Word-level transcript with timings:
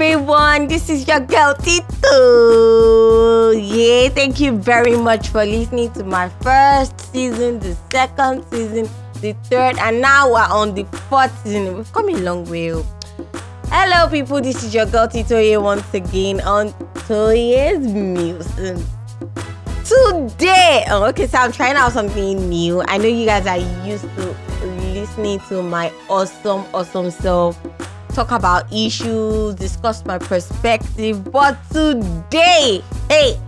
Everyone. 0.00 0.66
This 0.66 0.88
is 0.88 1.06
your 1.06 1.20
girl 1.20 1.52
Tito. 1.60 3.50
Yeah, 3.50 4.08
thank 4.08 4.40
you 4.40 4.56
very 4.56 4.96
much 4.96 5.28
for 5.28 5.44
listening 5.44 5.92
to 5.92 6.04
my 6.04 6.30
first 6.40 6.98
season, 7.12 7.58
the 7.58 7.76
second 7.92 8.42
season, 8.50 8.88
the 9.20 9.34
third, 9.44 9.76
and 9.76 10.00
now 10.00 10.32
we're 10.32 10.40
on 10.40 10.74
the 10.74 10.84
fourth 11.10 11.30
season. 11.44 11.76
We've 11.76 11.92
come 11.92 12.08
a 12.08 12.16
long 12.16 12.48
way. 12.48 12.72
oh. 12.72 12.86
Hello, 13.68 14.08
people. 14.08 14.40
This 14.40 14.64
is 14.64 14.74
your 14.74 14.86
girl 14.86 15.06
Titoye 15.06 15.62
once 15.62 15.92
again 15.92 16.40
on 16.40 16.72
Toye's 17.04 17.86
Music. 17.86 18.78
Today, 19.84 20.86
oh, 20.88 21.04
okay, 21.10 21.26
so 21.26 21.36
I'm 21.36 21.52
trying 21.52 21.76
out 21.76 21.92
something 21.92 22.48
new. 22.48 22.80
I 22.88 22.96
know 22.96 23.04
you 23.04 23.26
guys 23.26 23.46
are 23.46 23.58
used 23.86 24.08
to 24.16 24.34
listening 24.94 25.40
to 25.50 25.62
my 25.62 25.92
awesome, 26.08 26.64
awesome 26.72 27.10
self 27.10 27.58
talk 28.24 28.32
about 28.32 28.70
issues, 28.70 29.54
discuss 29.54 30.04
my 30.04 30.18
perspective. 30.18 31.32
But 31.32 31.56
today, 31.70 32.82
hey, 33.08 33.40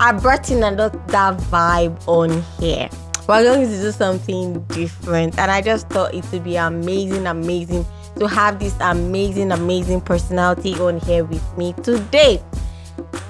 I 0.00 0.12
brought 0.12 0.50
in 0.50 0.64
another 0.64 0.98
vibe 0.98 1.96
on 2.08 2.42
here. 2.58 2.88
We're 3.28 3.44
going 3.44 3.68
to 3.68 3.80
do 3.80 3.92
something 3.92 4.62
different, 4.64 5.38
and 5.38 5.48
I 5.48 5.62
just 5.62 5.88
thought 5.90 6.12
it 6.12 6.24
would 6.32 6.42
be 6.42 6.56
amazing, 6.56 7.26
amazing 7.28 7.86
to 8.18 8.26
have 8.26 8.58
this 8.58 8.74
amazing, 8.80 9.52
amazing 9.52 10.00
personality 10.00 10.74
on 10.74 10.98
here 11.00 11.24
with 11.24 11.46
me 11.56 11.72
today. 11.84 12.42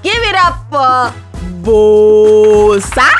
Give 0.03 0.23
it 0.31 0.37
up 0.37 0.57
for 0.71 1.13
Bosa. 1.61 3.11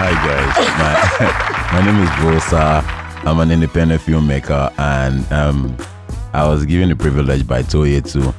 Hi 0.00 0.12
guys, 0.24 0.56
my, 0.80 1.72
my 1.74 1.84
name 1.84 2.02
is 2.02 2.10
Bosa. 2.20 2.82
I'm 3.26 3.40
an 3.40 3.50
independent 3.50 4.00
filmmaker, 4.00 4.72
and 4.78 5.30
um, 5.30 5.76
I 6.32 6.46
was 6.48 6.66
given 6.66 6.88
the 6.88 6.96
privilege 6.96 7.46
by 7.46 7.62
Toye 7.62 8.00
to 8.00 8.34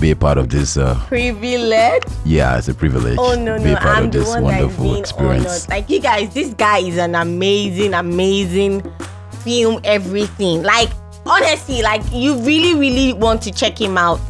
be 0.00 0.10
a 0.10 0.16
part 0.16 0.38
of 0.38 0.48
this. 0.48 0.76
Uh, 0.76 0.98
Privilege. 1.06 2.02
yeah, 2.24 2.58
it's 2.58 2.68
a 2.68 2.74
privilege. 2.74 3.16
Oh 3.18 3.34
no, 3.34 3.58
be 3.58 3.64
no, 3.72 3.76
part 3.76 3.98
I'm 3.98 4.06
of 4.06 4.12
the 4.12 4.18
this 4.20 4.28
wonderful 4.28 4.96
experience. 4.96 5.68
Like 5.68 5.88
you 5.90 6.00
guys, 6.00 6.32
this 6.34 6.54
guy 6.54 6.78
is 6.78 6.98
an 6.98 7.14
amazing, 7.14 7.94
amazing 7.94 8.82
film. 9.44 9.80
Everything. 9.84 10.62
Like 10.62 10.90
honestly, 11.26 11.82
like 11.82 12.02
you 12.12 12.36
really, 12.38 12.74
really 12.78 13.12
want 13.12 13.42
to 13.42 13.52
check 13.52 13.80
him 13.80 13.98
out. 13.98 14.20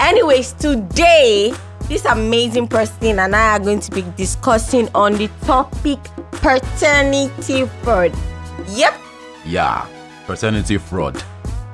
Anyways, 0.00 0.52
today 0.54 1.52
this 1.88 2.04
amazing 2.06 2.68
person 2.68 3.18
and 3.18 3.36
I 3.36 3.56
are 3.56 3.60
going 3.60 3.80
to 3.80 3.90
be 3.90 4.02
discussing 4.16 4.88
on 4.94 5.14
the 5.14 5.28
topic 5.42 5.98
paternity 6.32 7.66
fraud. 7.82 8.12
Yep. 8.68 8.94
Yeah, 9.44 9.86
paternity 10.26 10.78
fraud. 10.78 11.22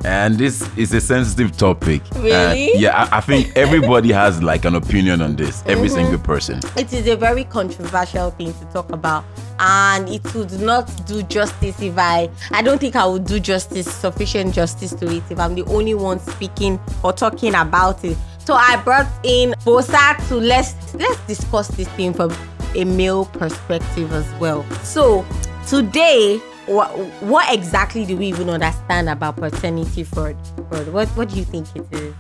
And 0.05 0.39
this 0.39 0.69
is 0.77 0.93
a 0.95 1.01
sensitive 1.01 1.57
topic. 1.57 2.03
And 2.15 2.23
Really? 2.25 2.79
yeah, 2.79 3.05
I, 3.11 3.19
I 3.19 3.21
think 3.21 3.57
everybody 3.57 4.13
has 4.13 4.43
like 4.43 4.65
an 4.65 4.75
opinion 4.77 5.21
on 5.23 5.37
this. 5.37 5.63
Every 5.67 5.89
Mm-hmm. 5.89 5.97
single 5.97 6.19
person. 6.19 6.61
it 6.77 6.93
is 6.93 7.07
a 7.09 7.17
very 7.17 7.45
controversial 7.45 8.31
thing 8.33 8.53
to 8.55 8.65
talk 8.73 8.91
about 8.93 9.25
and 9.61 10.09
it 10.09 10.23
would 10.35 10.61
not 10.61 10.87
do 11.07 11.21
justice 11.25 11.81
if 11.83 11.95
i 11.99 12.31
i 12.53 12.63
don't 12.63 12.79
think 12.79 12.95
i 12.95 13.05
would 13.05 13.25
do 13.25 13.41
justice 13.41 13.93
sufficient 13.93 14.55
justice 14.55 14.93
to 14.93 15.05
it 15.11 15.23
if 15.31 15.41
i'm 15.41 15.55
the 15.57 15.65
only 15.65 15.95
one 15.95 16.21
speaking 16.21 16.79
or 17.03 17.13
talking 17.13 17.55
about 17.57 18.05
it 18.05 18.17
so 18.39 18.55
i 18.55 18.77
brought 18.85 19.09
in 19.25 19.51
bosa 19.65 20.17
to 20.29 20.37
let's 20.37 20.95
let's 20.95 21.19
discuss 21.27 21.67
this 21.69 21.89
thing 21.97 22.13
from 22.15 22.31
a 22.77 22.85
male 22.85 23.25
perspective 23.25 24.13
as 24.13 24.27
well 24.41 24.65
so 24.85 25.27
today 25.67 26.41
what, 26.69 26.91
what 27.23 27.53
exactly 27.55 28.05
do 28.05 28.17
we 28.17 28.27
even 28.27 28.51
understand 28.51 29.09
about 29.09 29.37
paternity 29.37 30.05
fraud? 30.05 30.37
Fraud? 30.69 30.89
What 30.89 31.09
what 31.11 31.29
do 31.31 31.37
you 31.37 31.45
think 31.45 31.67
it 31.75 31.87
is? 31.93 32.15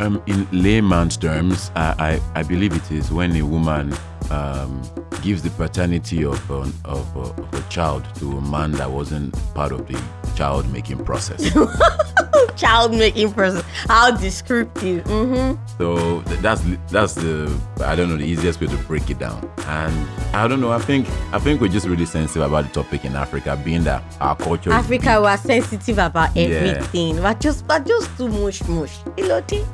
Um, 0.00 0.22
in 0.26 0.48
layman's 0.50 1.16
terms, 1.16 1.70
I, 1.76 2.20
I, 2.34 2.40
I 2.40 2.42
believe 2.42 2.74
it 2.74 2.90
is 2.90 3.12
when 3.12 3.36
a 3.36 3.42
woman 3.42 3.94
um, 4.30 4.82
gives 5.22 5.42
the 5.42 5.50
paternity 5.50 6.24
of, 6.24 6.50
of, 6.50 6.74
a, 6.84 7.20
of 7.20 7.54
a 7.54 7.68
child 7.68 8.04
to 8.16 8.38
a 8.38 8.40
man 8.40 8.72
that 8.72 8.90
wasn't 8.90 9.34
part 9.54 9.70
of 9.70 9.86
the 9.86 10.02
child 10.34 10.70
making 10.72 11.04
process. 11.04 11.54
child 12.56 12.92
making 12.92 13.32
person 13.32 13.62
how 13.88 14.10
descriptive 14.10 15.04
mm-hmm 15.04 15.64
so 15.78 16.20
that's 16.20 16.62
that's 16.88 17.14
the 17.14 17.52
I 17.80 17.96
don't 17.96 18.08
know 18.08 18.16
the 18.16 18.24
easiest 18.24 18.60
way 18.60 18.68
to 18.68 18.76
break 18.84 19.10
it 19.10 19.18
down. 19.18 19.50
And 19.66 20.08
I 20.32 20.46
don't 20.46 20.60
know. 20.60 20.70
I 20.70 20.78
think 20.78 21.08
I 21.32 21.38
think 21.40 21.60
we're 21.60 21.68
just 21.68 21.86
really 21.86 22.06
sensitive 22.06 22.42
about 22.42 22.66
the 22.66 22.82
topic 22.82 23.04
in 23.04 23.16
Africa, 23.16 23.60
being 23.64 23.82
that 23.84 24.02
our 24.20 24.36
culture. 24.36 24.72
Africa 24.72 25.20
was 25.20 25.40
sensitive 25.40 25.98
about 25.98 26.36
Yeah. 26.36 26.42
everything. 26.44 27.20
We're 27.20 27.34
just 27.34 27.64
we're 27.68 27.80
just 27.80 28.16
too 28.16 28.28
much 28.28 28.66
mush. 28.68 28.98
Ilote. 29.16 29.66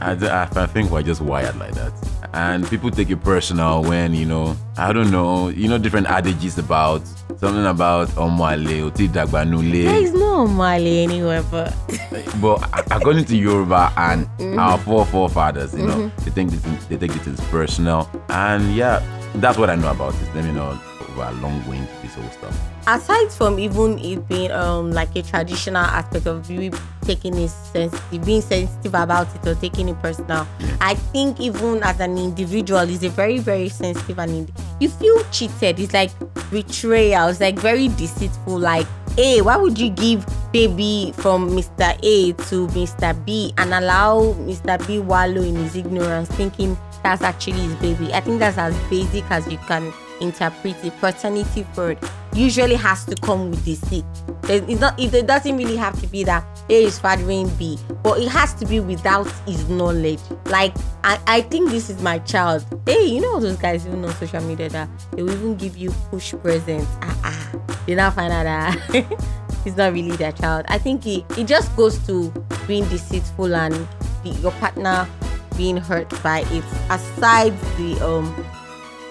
I 0.00 0.66
think 0.66 0.90
we're 0.90 1.02
just 1.02 1.20
wired 1.20 1.56
like 1.56 1.74
that. 1.74 1.92
And 2.34 2.68
people 2.68 2.90
take 2.90 3.10
it 3.10 3.22
personal 3.22 3.82
when, 3.84 4.12
you 4.12 4.26
know, 4.26 4.56
I 4.76 4.92
don't 4.92 5.12
know, 5.12 5.50
you 5.50 5.68
know, 5.68 5.78
different 5.78 6.08
adages 6.08 6.58
about 6.58 7.00
something 7.38 7.64
about 7.64 8.08
Omwale, 8.16 8.82
Oti 8.86 9.06
Dagbanule. 9.08 9.84
There 9.84 10.02
is 10.02 10.12
no 10.12 10.44
Mali 10.48 11.04
anywhere, 11.04 11.44
but 11.48 11.72
But 12.40 12.68
according 12.90 13.26
to 13.26 13.36
Yoruba 13.36 13.92
and 13.96 14.26
Mm-hmm. 14.38 14.58
our 14.58 14.78
four 14.78 15.06
forefathers, 15.06 15.74
you 15.74 15.86
know, 15.86 16.10
they 16.24 16.30
think 16.32 16.50
this, 16.50 16.62
they 16.86 16.96
take 16.96 17.14
it 17.14 17.24
as 17.26 17.40
personal. 17.50 18.10
And 18.28 18.74
yeah, 18.74 18.98
that's 19.36 19.56
what 19.56 19.70
I 19.70 19.76
know 19.76 19.90
about 19.92 20.14
it. 20.14 20.34
Let 20.34 20.44
me 20.44 20.52
know 20.52 20.78
we're 21.16 21.30
long 21.40 21.66
way 21.68 21.78
into 21.78 21.92
this 22.02 22.14
whole 22.14 22.30
stuff. 22.30 22.60
aside 22.86 23.30
from 23.32 23.58
even 23.58 23.98
it 23.98 24.26
being 24.28 24.50
um 24.50 24.90
like 24.92 25.14
a 25.16 25.22
traditional 25.22 25.76
aspect 25.84 26.26
of 26.26 26.50
you 26.50 26.70
taking 27.02 27.36
it 27.38 27.48
sensitive, 27.48 28.24
being 28.24 28.40
sensitive 28.40 28.94
about 28.94 29.26
it 29.34 29.46
or 29.46 29.54
taking 29.56 29.88
it 29.88 30.00
personal, 30.00 30.46
I 30.80 30.94
think 30.94 31.38
even 31.40 31.82
as 31.82 32.00
an 32.00 32.16
individual, 32.16 32.80
it's 32.80 33.02
a 33.04 33.10
very 33.10 33.38
very 33.38 33.68
sensitive 33.68 34.18
and 34.18 34.30
ind- 34.30 34.52
you 34.80 34.88
feel 34.88 35.22
cheated. 35.30 35.78
It's 35.80 35.92
like 35.92 36.10
betrayal. 36.50 37.28
It's 37.28 37.40
like 37.40 37.58
very 37.58 37.88
deceitful. 37.88 38.58
Like, 38.58 38.86
hey, 39.16 39.40
why 39.42 39.56
would 39.56 39.78
you 39.78 39.90
give 39.90 40.24
baby 40.52 41.12
from 41.16 41.50
Mr. 41.50 41.98
A 42.02 42.32
to 42.48 42.66
Mr. 42.68 43.12
B 43.26 43.52
and 43.58 43.74
allow 43.74 44.34
Mr. 44.48 44.84
B 44.86 44.98
wallow 44.98 45.42
in 45.42 45.56
his 45.56 45.76
ignorance, 45.76 46.28
thinking 46.30 46.76
that's 47.02 47.22
actually 47.22 47.60
his 47.60 47.74
baby? 47.76 48.12
I 48.14 48.20
think 48.20 48.38
that's 48.38 48.56
as 48.58 48.74
basic 48.88 49.24
as 49.30 49.46
you 49.50 49.58
can 49.58 49.92
interpret 50.20 50.76
it. 50.84 50.96
Paternity 50.98 51.66
fraud 51.72 51.98
usually 52.34 52.74
has 52.74 53.04
to 53.06 53.14
come 53.16 53.50
with 53.50 53.64
deceit. 53.64 54.04
There's, 54.42 54.62
it's 54.62 54.80
not, 54.80 54.98
it, 54.98 55.26
doesn't 55.26 55.56
really 55.56 55.76
have 55.76 55.98
to 56.00 56.06
be 56.06 56.24
that 56.24 56.44
A 56.68 56.84
is 56.84 56.98
fathering 56.98 57.48
B, 57.56 57.78
but 58.02 58.20
it 58.20 58.28
has 58.28 58.52
to 58.54 58.66
be 58.66 58.80
without 58.80 59.30
his 59.46 59.68
knowledge. 59.68 60.20
Like, 60.46 60.74
I, 61.04 61.20
I 61.26 61.40
think 61.42 61.70
this 61.70 61.88
is 61.88 62.02
my 62.02 62.18
child. 62.20 62.64
Hey, 62.86 63.06
you 63.06 63.20
know 63.20 63.40
those 63.40 63.56
guys 63.56 63.86
even 63.86 64.04
on 64.04 64.12
social 64.14 64.42
media 64.42 64.68
that 64.70 64.88
they 65.12 65.22
will 65.22 65.32
even 65.32 65.56
give 65.56 65.76
you 65.76 65.90
push 66.10 66.34
presents. 66.42 66.90
Ah, 67.02 67.20
ah. 67.24 67.60
You 67.86 67.96
now 67.96 68.10
find 68.10 68.32
out 68.32 68.44
that 68.44 69.06
it's 69.64 69.76
not 69.76 69.92
really 69.92 70.16
their 70.16 70.32
child. 70.32 70.66
I 70.68 70.78
think 70.78 71.06
it, 71.06 71.24
it 71.38 71.46
just 71.46 71.74
goes 71.76 71.98
to 72.06 72.30
being 72.66 72.84
deceitful 72.88 73.54
and 73.54 73.74
the, 74.22 74.30
your 74.40 74.52
partner 74.52 75.08
being 75.56 75.76
hurt 75.76 76.10
by 76.22 76.40
it, 76.50 76.64
aside 76.90 77.56
the 77.76 78.04
um 78.04 78.34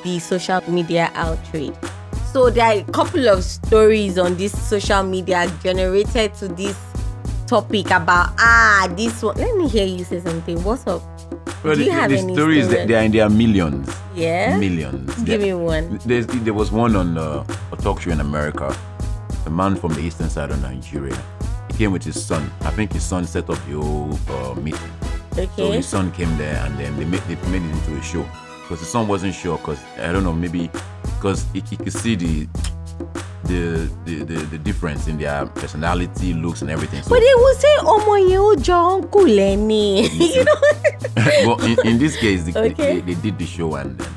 the 0.04 0.20
social 0.20 0.62
media 0.70 1.12
outrage. 1.16 1.74
So 2.32 2.50
there 2.50 2.66
are 2.66 2.74
a 2.80 2.84
couple 2.92 3.28
of 3.30 3.44
stories 3.44 4.18
on 4.18 4.36
this 4.38 4.52
social 4.68 5.04
media 5.04 5.52
generated 5.62 6.34
to 6.36 6.48
this 6.48 6.78
topic 7.48 7.88
about 7.92 8.34
ah 8.40 8.88
this 8.98 9.22
one. 9.22 9.38
Let 9.38 9.56
me 9.56 9.68
hear 9.68 9.86
you 9.86 10.04
say 10.04 10.20
something. 10.20 10.64
What's 10.64 10.88
up? 10.88 11.02
Well, 11.64 11.76
Do 11.76 11.82
you 11.82 11.88
the, 11.88 11.94
have 11.94 12.10
the 12.10 12.18
any 12.18 12.34
stories, 12.34 12.66
stories? 12.68 12.88
they 12.88 12.96
are 12.96 13.04
in 13.04 13.12
their 13.12 13.30
millions. 13.30 13.90
Yeah. 14.16 14.58
Millions. 14.58 15.16
Give 15.24 15.40
me 15.42 15.54
one. 15.54 16.00
There's, 16.06 16.28
there 16.28 16.54
was 16.54 16.72
one 16.72 16.96
on 16.96 17.18
uh, 17.18 17.46
a 17.72 17.78
talk 17.78 18.02
show 18.02 18.12
in 18.12 18.20
America. 18.20 18.76
A 19.46 19.50
man 19.50 19.76
from 19.76 19.94
the 19.94 20.02
eastern 20.02 20.30
side 20.30 20.50
of 20.52 20.62
Nigeria. 20.62 21.18
He 21.72 21.78
came 21.78 21.92
with 21.92 22.04
his 22.04 22.22
son. 22.24 22.52
I 22.62 22.72
think 22.72 22.92
his 22.94 23.04
son 23.04 23.26
set 23.26 23.50
up 23.50 23.58
the 23.68 23.80
whole 23.80 24.18
uh, 24.30 24.56
meeting. 24.56 24.92
So 25.56 25.72
his 25.72 25.88
son 25.88 26.12
came 26.12 26.36
there, 26.38 26.58
and 26.66 26.78
then 26.78 26.96
they 26.98 27.06
made 27.06 27.22
they 27.22 27.36
made 27.50 27.64
it 27.64 27.72
into 27.72 27.98
a 27.98 28.02
show. 28.04 28.26
Because 28.64 28.80
the 28.80 28.86
son 28.86 29.08
wasn't 29.08 29.36
sure, 29.36 29.58
because 29.58 29.80
I 30.00 30.12
don't 30.12 30.24
know, 30.24 30.34
maybe 30.34 30.70
because 31.18 31.46
he, 31.54 31.62
he 31.70 31.76
could 31.78 31.94
see 31.94 32.16
the 32.16 32.48
the, 33.44 33.92
the 34.06 34.24
the 34.24 34.36
the 34.52 34.58
difference 34.58 35.08
in 35.08 35.18
their 35.18 35.46
personality, 35.48 36.34
looks, 36.34 36.62
and 36.62 36.72
everything. 36.72 37.04
So 37.04 37.10
But 37.10 37.20
they 37.20 37.36
will 37.36 37.56
say 37.56 37.76
ọmọ 37.84 38.16
yẹn 38.30 38.40
ó 38.40 38.56
jọ 38.56 38.94
uncle 38.96 39.26
ẹni. 39.26 40.08
You 40.36 40.44
know. 40.46 40.62
well, 41.46 41.62
in, 41.62 41.76
in 41.88 41.98
this 42.00 42.16
case, 42.16 42.44
the, 42.46 42.58
Okay. 42.58 43.00
they, 43.02 43.14
they 43.14 43.22
did 43.22 43.38
the 43.38 43.46
show, 43.46 43.76
and 43.76 43.98
then 44.00 44.10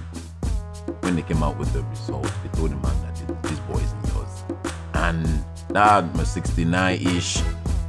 when 1.03 1.17
they 1.17 1.23
came 1.23 1.43
out 1.43 1.59
with 1.59 1.73
the 1.73 1.83
result, 1.91 2.31
they 2.43 2.49
told 2.59 2.71
the 2.71 2.77
man 2.77 2.95
that 3.03 3.15
this- 3.17 3.51
this 3.51 3.59
boy 3.69 3.79
is 3.83 3.93
yours. 4.15 4.33
And 4.95 5.27
that 5.71 6.05
69-ish, 6.15 7.43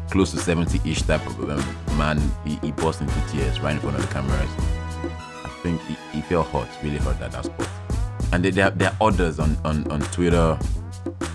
close 0.10 0.31
to 0.31 0.38
70-ish 0.38 1.03
type 1.03 1.25
of 1.27 1.50
um, 1.50 1.98
man, 1.98 2.19
he, 2.45 2.56
he 2.63 2.71
burst 2.71 3.01
into 3.01 3.13
tears 3.30 3.62
right 3.62 3.74
in 3.75 3.80
front 3.80 3.95
of 3.95 4.01
the 4.01 4.12
cameras. 4.13 4.50
I 5.67 5.71
think 5.71 5.81
he, 5.81 6.17
he 6.17 6.21
felt 6.21 6.47
hurt, 6.47 6.69
really 6.81 6.97
hurt 6.97 7.19
at 7.19 7.31
that 7.33 7.43
spot. 7.45 7.69
And 8.31 8.43
there, 8.43 8.69
there, 8.71 8.89
are 8.89 9.07
others 9.07 9.37
on, 9.37 9.57
on, 9.65 9.89
on 9.91 9.99
Twitter. 10.11 10.57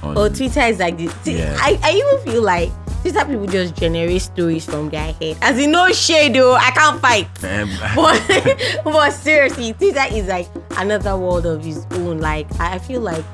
On, 0.03 0.17
Oh, 0.17 0.29
Twitter 0.29 0.61
is 0.61 0.79
like 0.79 0.97
this. 0.97 1.13
See, 1.17 1.39
Yeah. 1.39 1.57
I, 1.61 1.79
I 1.83 1.93
even 1.93 2.33
feel 2.33 2.43
like 2.43 2.71
Twitter 3.03 3.25
people 3.27 3.47
just 3.47 3.77
generate 3.77 4.23
stories 4.23 4.65
from 4.65 4.89
their 4.89 5.13
head. 5.13 5.37
As 5.43 5.59
in 5.59 5.73
no 5.73 5.93
shade 5.93 6.35
though, 6.35 6.55
I 6.55 6.71
can't 6.71 7.01
fight. 7.01 7.29
But 7.95 8.85
but 8.85 9.11
seriously, 9.11 9.75
Twitter 9.75 10.05
is 10.15 10.29
like 10.29 10.49
another 10.79 11.17
world 11.19 11.45
of 11.47 11.67
its 11.67 11.85
own. 11.93 12.21
Like 12.21 12.47
I 12.61 12.79
feel 12.79 13.01
like 13.01 13.25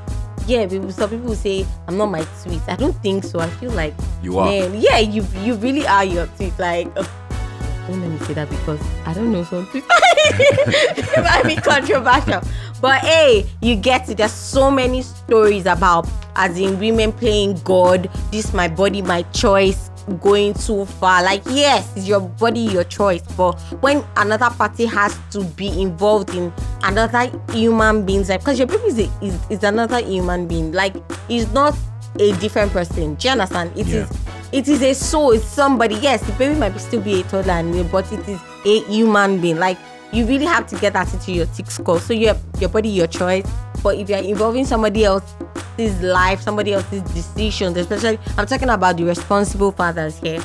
yeah, 0.46 0.66
people, 0.66 0.90
some 0.90 1.10
people 1.10 1.34
say 1.34 1.66
I'm 1.86 1.96
not 1.96 2.06
my 2.06 2.26
tweet. 2.42 2.62
I 2.66 2.76
don't 2.76 2.96
think 3.02 3.24
so. 3.24 3.38
I 3.38 3.50
feel 3.50 3.70
like 3.72 3.94
You 4.22 4.38
are. 4.38 4.46
Man, 4.46 4.80
yeah, 4.80 4.98
you 4.98 5.24
you 5.42 5.54
really 5.54 5.86
are 5.86 6.04
your 6.04 6.26
tweet. 6.38 6.58
Like 6.58 6.86
uh, 6.96 7.04
don't 7.86 8.00
let 8.00 8.10
me 8.10 8.18
say 8.26 8.34
that 8.34 8.48
because 8.50 8.80
I 9.04 9.12
don't 9.14 9.30
know 9.30 9.44
some 9.44 9.66
tweets. 9.66 9.86
it 10.30 11.22
might 11.24 11.44
be 11.46 11.56
controversial. 11.56 12.40
But 12.80 13.00
hey, 13.00 13.46
you 13.60 13.74
get 13.76 14.08
it. 14.08 14.18
There's 14.18 14.32
so 14.32 14.70
many 14.70 15.02
stories 15.02 15.66
about 15.66 16.08
as 16.36 16.58
in 16.58 16.78
women 16.78 17.12
playing 17.12 17.60
God, 17.64 18.08
this 18.30 18.52
my 18.52 18.68
body, 18.68 19.02
my 19.02 19.22
choice, 19.32 19.90
going 20.20 20.54
too 20.54 20.84
far. 20.86 21.22
Like, 21.24 21.42
yes, 21.46 21.90
it's 21.96 22.06
your 22.06 22.20
body, 22.20 22.60
your 22.60 22.84
choice. 22.84 23.22
But 23.36 23.58
when 23.82 24.04
another 24.16 24.48
party 24.50 24.86
has 24.86 25.18
to 25.32 25.42
be 25.44 25.82
involved 25.82 26.34
in 26.34 26.52
another 26.82 27.30
human 27.52 28.06
being's 28.06 28.28
life, 28.28 28.40
because 28.40 28.58
your 28.58 28.68
baby 28.68 28.84
is, 28.84 28.98
a, 29.00 29.10
is, 29.24 29.38
is 29.50 29.64
another 29.64 30.00
human 30.00 30.46
being, 30.46 30.70
like, 30.72 30.94
it's 31.28 31.50
not 31.52 31.76
a 32.20 32.32
different 32.38 32.72
person. 32.72 33.16
Do 33.16 33.26
you 33.28 33.32
understand? 33.32 33.72
It 33.76 33.88
is 33.88 33.94
Yeah. 33.94 34.08
it 34.52 34.68
is 34.68 34.82
a 34.82 34.94
soul, 34.94 35.32
it's 35.32 35.44
somebody. 35.44 35.96
Yes, 35.96 36.22
the 36.22 36.32
baby 36.32 36.54
might 36.58 36.70
be 36.70 36.78
still 36.78 37.00
be 37.02 37.20
a 37.20 37.24
toddler, 37.24 37.84
but 37.84 38.10
it 38.12 38.26
is 38.28 38.40
a 38.64 38.80
human 38.84 39.40
being. 39.40 39.58
Like 39.58 39.78
you 40.12 40.26
really 40.26 40.46
have 40.46 40.66
to 40.68 40.76
get 40.78 40.92
that 40.94 41.12
into 41.12 41.32
your 41.32 41.46
thick 41.46 41.70
skull. 41.70 41.98
So 41.98 42.12
your 42.12 42.36
your 42.60 42.70
body, 42.70 42.88
your 42.88 43.06
choice. 43.06 43.48
But 43.82 43.96
if 43.96 44.08
you're 44.08 44.18
involving 44.18 44.64
somebody 44.64 45.04
else's 45.04 46.00
life, 46.02 46.40
somebody 46.40 46.72
else's 46.72 47.02
decisions, 47.02 47.76
especially 47.76 48.18
I'm 48.36 48.46
talking 48.46 48.70
about 48.70 48.96
the 48.96 49.04
responsible 49.04 49.72
fathers 49.72 50.18
here. 50.18 50.42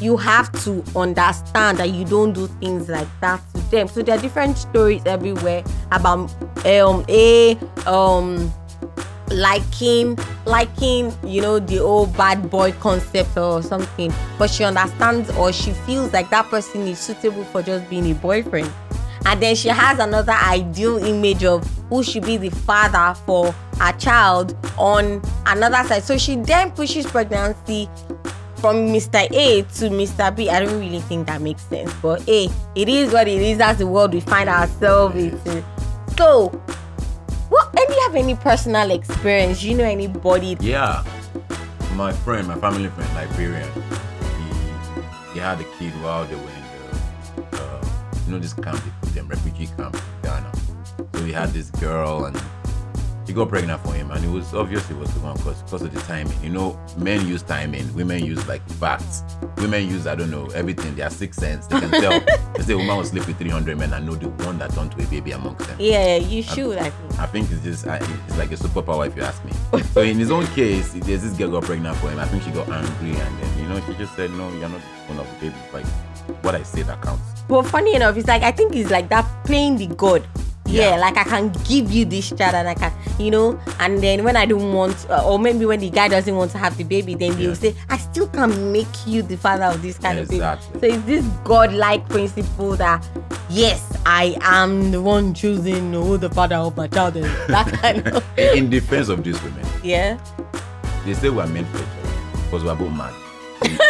You 0.00 0.16
have 0.16 0.50
to 0.64 0.82
understand 0.96 1.78
that 1.78 1.90
you 1.90 2.04
don't 2.04 2.32
do 2.32 2.46
things 2.46 2.88
like 2.88 3.08
that 3.20 3.40
to 3.54 3.60
them. 3.70 3.88
So 3.88 4.02
there 4.02 4.18
are 4.18 4.20
different 4.20 4.58
stories 4.58 5.02
everywhere 5.06 5.62
about 5.92 6.34
um 6.66 7.04
a 7.08 7.58
um 7.86 8.52
liking 9.28 10.18
liking 10.44 11.12
you 11.24 11.40
know 11.40 11.58
the 11.58 11.78
old 11.78 12.14
bad 12.16 12.50
boy 12.50 12.70
concept 12.72 13.36
or 13.38 13.62
something 13.62 14.12
but 14.38 14.50
she 14.50 14.64
understands 14.64 15.30
or 15.30 15.50
she 15.50 15.72
feels 15.72 16.12
like 16.12 16.28
that 16.28 16.44
person 16.50 16.82
is 16.82 16.98
suitable 16.98 17.42
for 17.44 17.62
just 17.62 17.88
being 17.88 18.10
a 18.10 18.14
boyfriend 18.14 18.70
and 19.26 19.42
then 19.42 19.54
she 19.54 19.68
has 19.68 19.98
another 19.98 20.32
ideal 20.32 20.98
image 20.98 21.44
of 21.44 21.66
who 21.88 22.02
should 22.02 22.24
be 22.24 22.36
the 22.36 22.50
father 22.50 23.18
for 23.20 23.52
her 23.78 23.92
child 23.98 24.56
on 24.78 25.22
another 25.46 25.86
side 25.88 26.02
so 26.02 26.16
she 26.18 26.36
then 26.36 26.70
pushes 26.72 27.06
pregnancy 27.06 27.88
from 28.64 28.88
Mr. 28.88 29.30
A 29.30 29.60
to 29.60 29.90
Mr. 29.90 30.34
B. 30.34 30.48
I 30.48 30.60
don't 30.64 30.80
really 30.80 31.00
think 31.00 31.26
that 31.26 31.42
makes 31.42 31.60
sense, 31.64 31.92
but 32.00 32.22
hey, 32.22 32.48
it 32.74 32.88
is 32.88 33.12
what 33.12 33.28
it 33.28 33.42
is. 33.42 33.58
That's 33.58 33.78
the 33.78 33.86
world 33.86 34.14
we 34.14 34.20
find 34.20 34.48
ourselves 34.48 35.16
in. 35.16 35.62
So, 36.16 36.48
what? 37.50 37.68
And 37.78 37.94
you 37.94 38.02
have 38.06 38.14
any 38.14 38.34
personal 38.34 38.90
experience? 38.90 39.62
You 39.62 39.76
know 39.76 39.84
anybody? 39.84 40.56
Yeah, 40.60 41.04
my 41.94 42.12
friend, 42.12 42.48
my 42.48 42.58
family 42.58 42.88
friend, 42.88 43.14
Liberian, 43.14 43.70
he, 43.70 45.34
he 45.34 45.38
had 45.40 45.60
a 45.60 45.64
kid 45.78 45.92
while 46.02 46.24
they 46.24 46.34
were 46.34 46.40
in 46.40 46.63
know, 48.34 48.40
this 48.40 48.52
camp, 48.52 48.82
they 48.82 48.90
put 49.00 49.14
them, 49.14 49.28
refugee 49.28 49.66
camp 49.76 49.94
in 49.94 50.02
Ghana. 50.22 50.52
So 51.14 51.24
he 51.24 51.32
had 51.32 51.50
this 51.50 51.70
girl 51.70 52.26
and 52.26 52.40
she 53.26 53.32
got 53.32 53.48
pregnant 53.48 53.80
for 53.80 53.92
him 53.92 54.10
and 54.10 54.22
it 54.22 54.28
was 54.28 54.52
obviously 54.52 54.94
was 54.96 55.12
the 55.14 55.20
one 55.20 55.34
because 55.36 55.62
because 55.62 55.82
of 55.82 55.94
the 55.94 56.00
timing. 56.00 56.40
You 56.42 56.50
know, 56.50 56.78
men 56.98 57.26
use 57.26 57.42
timing, 57.42 57.92
women 57.94 58.24
use 58.24 58.46
like 58.46 58.66
facts. 58.72 59.22
Women 59.56 59.88
use, 59.88 60.06
I 60.06 60.14
don't 60.14 60.30
know, 60.30 60.46
everything, 60.48 60.94
their 60.94 61.08
sixth 61.10 61.40
sense. 61.40 61.66
They 61.66 61.80
can 61.80 61.90
tell. 61.90 62.20
they 62.56 62.62
say 62.62 62.74
a 62.74 62.76
woman 62.76 62.96
will 62.98 63.04
sleep 63.04 63.26
with 63.26 63.38
300 63.38 63.78
men 63.78 63.92
and 63.92 64.04
know 64.04 64.14
the 64.14 64.28
one 64.44 64.58
that 64.58 64.72
turned 64.72 64.92
to 64.92 65.02
a 65.02 65.06
baby 65.06 65.30
amongst 65.32 65.66
them. 65.66 65.76
Yeah, 65.80 66.16
you 66.16 66.42
should. 66.42 66.76
I 66.76 66.90
think. 66.90 67.20
I 67.20 67.26
think 67.26 67.50
it's 67.50 67.62
just 67.62 67.86
it's 67.86 68.38
like 68.38 68.52
a 68.52 68.56
superpower 68.56 69.06
if 69.06 69.16
you 69.16 69.22
ask 69.22 69.42
me. 69.44 69.52
so 69.92 70.02
in 70.02 70.18
his 70.18 70.30
own 70.30 70.46
case, 70.48 70.92
there's 70.92 71.22
this 71.22 71.32
girl 71.32 71.52
got 71.52 71.64
pregnant 71.64 71.96
for 71.98 72.10
him. 72.10 72.18
I 72.18 72.26
think 72.26 72.42
she 72.42 72.50
got 72.50 72.68
angry 72.68 73.18
and 73.18 73.38
then 73.38 73.58
you 73.58 73.68
know 73.68 73.80
she 73.86 73.94
just 73.94 74.14
said, 74.16 74.30
"No, 74.32 74.50
you're 74.58 74.68
not 74.68 74.80
one 75.08 75.18
of 75.18 75.26
the 75.40 75.46
babies." 75.48 75.72
Like 75.72 75.86
what 76.42 76.54
I 76.54 76.62
say 76.62 76.82
that 76.82 77.00
counts. 77.02 77.33
But 77.48 77.64
funny 77.66 77.94
enough, 77.94 78.16
it's 78.16 78.28
like 78.28 78.42
I 78.42 78.52
think 78.52 78.74
it's 78.74 78.90
like 78.90 79.08
that 79.10 79.24
playing 79.44 79.76
the 79.76 79.86
god. 79.88 80.26
Yeah. 80.66 80.90
Yeah. 80.92 80.96
like 80.96 81.18
I 81.18 81.24
can 81.24 81.52
give 81.68 81.92
you 81.92 82.06
this 82.06 82.30
child 82.30 82.54
and 82.54 82.66
I 82.66 82.74
can, 82.74 82.90
you 83.18 83.30
know, 83.30 83.60
and 83.80 84.02
then 84.02 84.24
when 84.24 84.34
I 84.34 84.46
don't 84.46 84.72
want, 84.72 84.96
uh, 85.10 85.22
or 85.28 85.38
maybe 85.38 85.66
when 85.66 85.78
the 85.78 85.90
guy 85.90 86.08
doesn't 86.08 86.34
want 86.34 86.52
to 86.52 86.58
have 86.58 86.74
the 86.78 86.84
baby, 86.84 87.14
then 87.14 87.36
they'll 87.36 87.54
say, 87.54 87.74
I 87.90 87.98
still 87.98 88.26
can 88.28 88.72
make 88.72 88.88
you 89.06 89.20
the 89.22 89.36
father 89.36 89.64
of 89.66 89.82
this 89.82 89.98
kind 89.98 90.18
Exactly. 90.18 90.40
of 90.74 90.80
baby. 90.80 90.94
So 90.94 90.98
it's 90.98 91.06
this 91.06 91.24
godlike 91.44 92.08
principle 92.08 92.76
that, 92.76 93.06
yes, 93.50 93.82
I 94.06 94.36
am 94.40 94.90
the 94.90 95.02
one 95.02 95.34
choosing 95.34 95.92
who 95.92 96.16
the 96.16 96.30
father 96.30 96.56
of 96.56 96.76
my 96.78 96.86
child 96.88 97.16
is. 97.16 97.30
That 97.48 97.70
kind 97.82 98.08
of, 98.08 98.24
In 98.38 98.70
defense 98.70 99.10
of 99.10 99.22
these 99.22 99.40
women, 99.42 99.66
yeah. 99.82 100.18
they 101.04 101.12
say 101.12 101.28
we're 101.28 101.46
meant 101.46 101.68
for 101.68 101.76
each 101.76 101.84
other 101.84 102.42
because 102.46 102.64
we're 102.64 102.74
both 102.74 102.92
mad. 102.96 103.12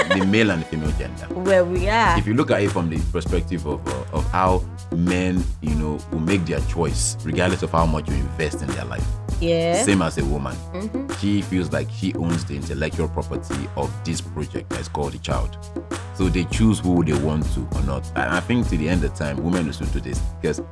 The, 0.08 0.24
male 0.26 0.50
and 0.50 0.62
the 0.62 0.66
female 0.66 0.92
gender. 0.92 1.26
Where 1.34 1.64
we 1.64 1.88
are. 1.88 2.18
If 2.18 2.26
you 2.26 2.34
look 2.34 2.50
at 2.50 2.62
it 2.62 2.70
from 2.70 2.90
the 2.90 2.98
perspective 3.10 3.66
of 3.66 3.86
uh, 3.88 4.16
of 4.16 4.24
how 4.30 4.64
men, 4.92 5.42
you 5.60 5.74
know, 5.74 5.98
will 6.12 6.20
make 6.20 6.44
their 6.46 6.60
choice 6.62 7.16
regardless 7.24 7.62
of 7.62 7.70
how 7.72 7.86
much 7.86 8.08
you 8.08 8.14
invest 8.14 8.62
in 8.62 8.68
their 8.68 8.84
life. 8.84 9.04
yeah. 9.40 9.82
Same 9.82 10.02
as 10.02 10.18
a 10.18 10.24
woman. 10.24 10.54
Mm-hmm. 10.72 11.12
She 11.20 11.42
feels 11.42 11.72
like 11.72 11.88
she 11.90 12.14
owns 12.14 12.44
the 12.44 12.54
intellectual 12.56 13.08
property 13.08 13.68
of 13.76 13.90
this 14.04 14.20
project 14.20 14.70
that's 14.70 14.88
called 14.88 15.12
the 15.12 15.18
child. 15.18 15.56
So 16.14 16.28
they 16.28 16.44
choose 16.44 16.78
who 16.78 17.02
they 17.04 17.18
want 17.18 17.44
to 17.54 17.68
or 17.74 17.82
not. 17.82 18.06
And 18.14 18.30
I 18.32 18.40
think 18.40 18.68
to 18.68 18.76
the 18.76 18.88
end 18.88 19.02
of 19.04 19.14
time, 19.14 19.42
women 19.42 19.66
will 19.66 19.72
soon 19.72 19.88
do 19.88 20.00
this 20.00 20.20
because 20.40 20.62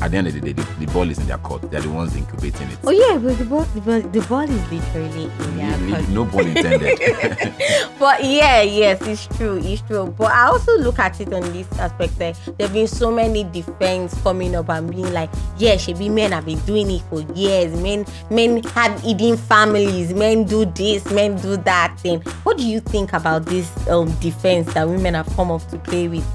at 0.00 0.12
the 0.12 0.16
end 0.16 0.28
of 0.28 0.34
the 0.34 0.40
day, 0.40 0.52
the, 0.52 0.62
the 0.78 0.86
ball 0.92 1.08
is 1.10 1.18
in 1.18 1.26
their 1.26 1.38
court. 1.38 1.62
They're 1.70 1.80
the 1.80 1.90
ones 1.90 2.14
incubating 2.14 2.68
it. 2.68 2.78
Oh 2.84 2.90
yeah, 2.90 3.18
but 3.18 3.36
the 3.38 3.44
ball, 3.44 3.62
the 3.62 3.80
ball, 3.80 4.00
the 4.00 4.20
ball 4.22 4.42
is 4.42 4.70
literally 4.70 5.24
in 5.24 5.56
their 5.56 5.96
court. 5.96 6.08
no 6.10 6.24
ball 6.24 6.46
intended. 6.46 6.98
but 7.98 8.22
yeah, 8.24 8.62
yes, 8.62 9.00
it's 9.02 9.26
true, 9.36 9.58
it's 9.58 9.82
true. 9.82 10.14
But 10.16 10.30
I 10.30 10.46
also 10.46 10.76
look 10.78 10.98
at 10.98 11.20
it 11.20 11.32
on 11.32 11.42
this 11.52 11.70
aspect 11.78 12.18
that 12.18 12.38
there've 12.58 12.72
been 12.72 12.86
so 12.86 13.10
many 13.10 13.44
defense 13.44 14.14
coming 14.22 14.54
up 14.54 14.68
and 14.68 14.90
being 14.90 15.12
like, 15.12 15.30
yeah, 15.58 15.76
should 15.76 15.98
be 15.98 16.08
men 16.08 16.32
have 16.32 16.46
been 16.46 16.60
doing 16.60 16.90
it 16.90 17.02
for 17.10 17.20
years. 17.34 17.78
Men, 17.80 18.06
men 18.30 18.62
have 18.64 19.04
eating 19.04 19.36
families. 19.36 20.14
Men 20.14 20.44
do 20.44 20.64
this, 20.64 21.10
men 21.10 21.36
do 21.36 21.56
that 21.58 21.98
thing. 21.98 22.20
What 22.44 22.58
do 22.58 22.66
you 22.66 22.80
think 22.80 23.12
about 23.12 23.46
this 23.46 23.88
um 23.88 24.10
defense 24.20 24.72
that 24.74 24.88
women 24.88 25.14
have 25.14 25.28
come 25.34 25.50
up 25.50 25.66
to 25.68 25.78
play 25.78 26.08
with? 26.08 26.26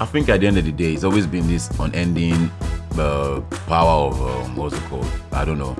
I 0.00 0.06
think 0.06 0.28
at 0.30 0.40
the 0.40 0.46
end 0.46 0.56
of 0.56 0.64
the 0.64 0.72
day, 0.72 0.94
it's 0.94 1.04
always 1.04 1.26
been 1.26 1.46
this 1.46 1.68
unending 1.78 2.50
uh, 2.98 3.40
power 3.66 4.06
of 4.08 4.20
um, 4.22 4.56
what's 4.56 4.76
it 4.76 4.82
called? 4.84 5.10
I 5.32 5.44
don't 5.44 5.58
know. 5.58 5.76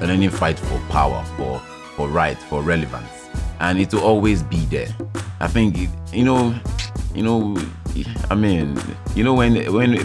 An 0.00 0.10
ending 0.10 0.30
fight 0.30 0.58
for 0.58 0.78
power, 0.88 1.22
for 1.36 1.58
for 1.96 2.08
right, 2.08 2.38
for 2.38 2.62
relevance, 2.62 3.28
and 3.60 3.78
it 3.78 3.92
will 3.92 4.00
always 4.02 4.42
be 4.42 4.64
there. 4.66 4.88
I 5.40 5.46
think 5.48 5.76
it, 5.78 5.90
you 6.12 6.24
know, 6.24 6.54
you 7.14 7.22
know. 7.22 7.56
I 8.30 8.34
mean, 8.36 8.80
you 9.16 9.24
know 9.24 9.34
when 9.34 9.56
when 9.74 9.96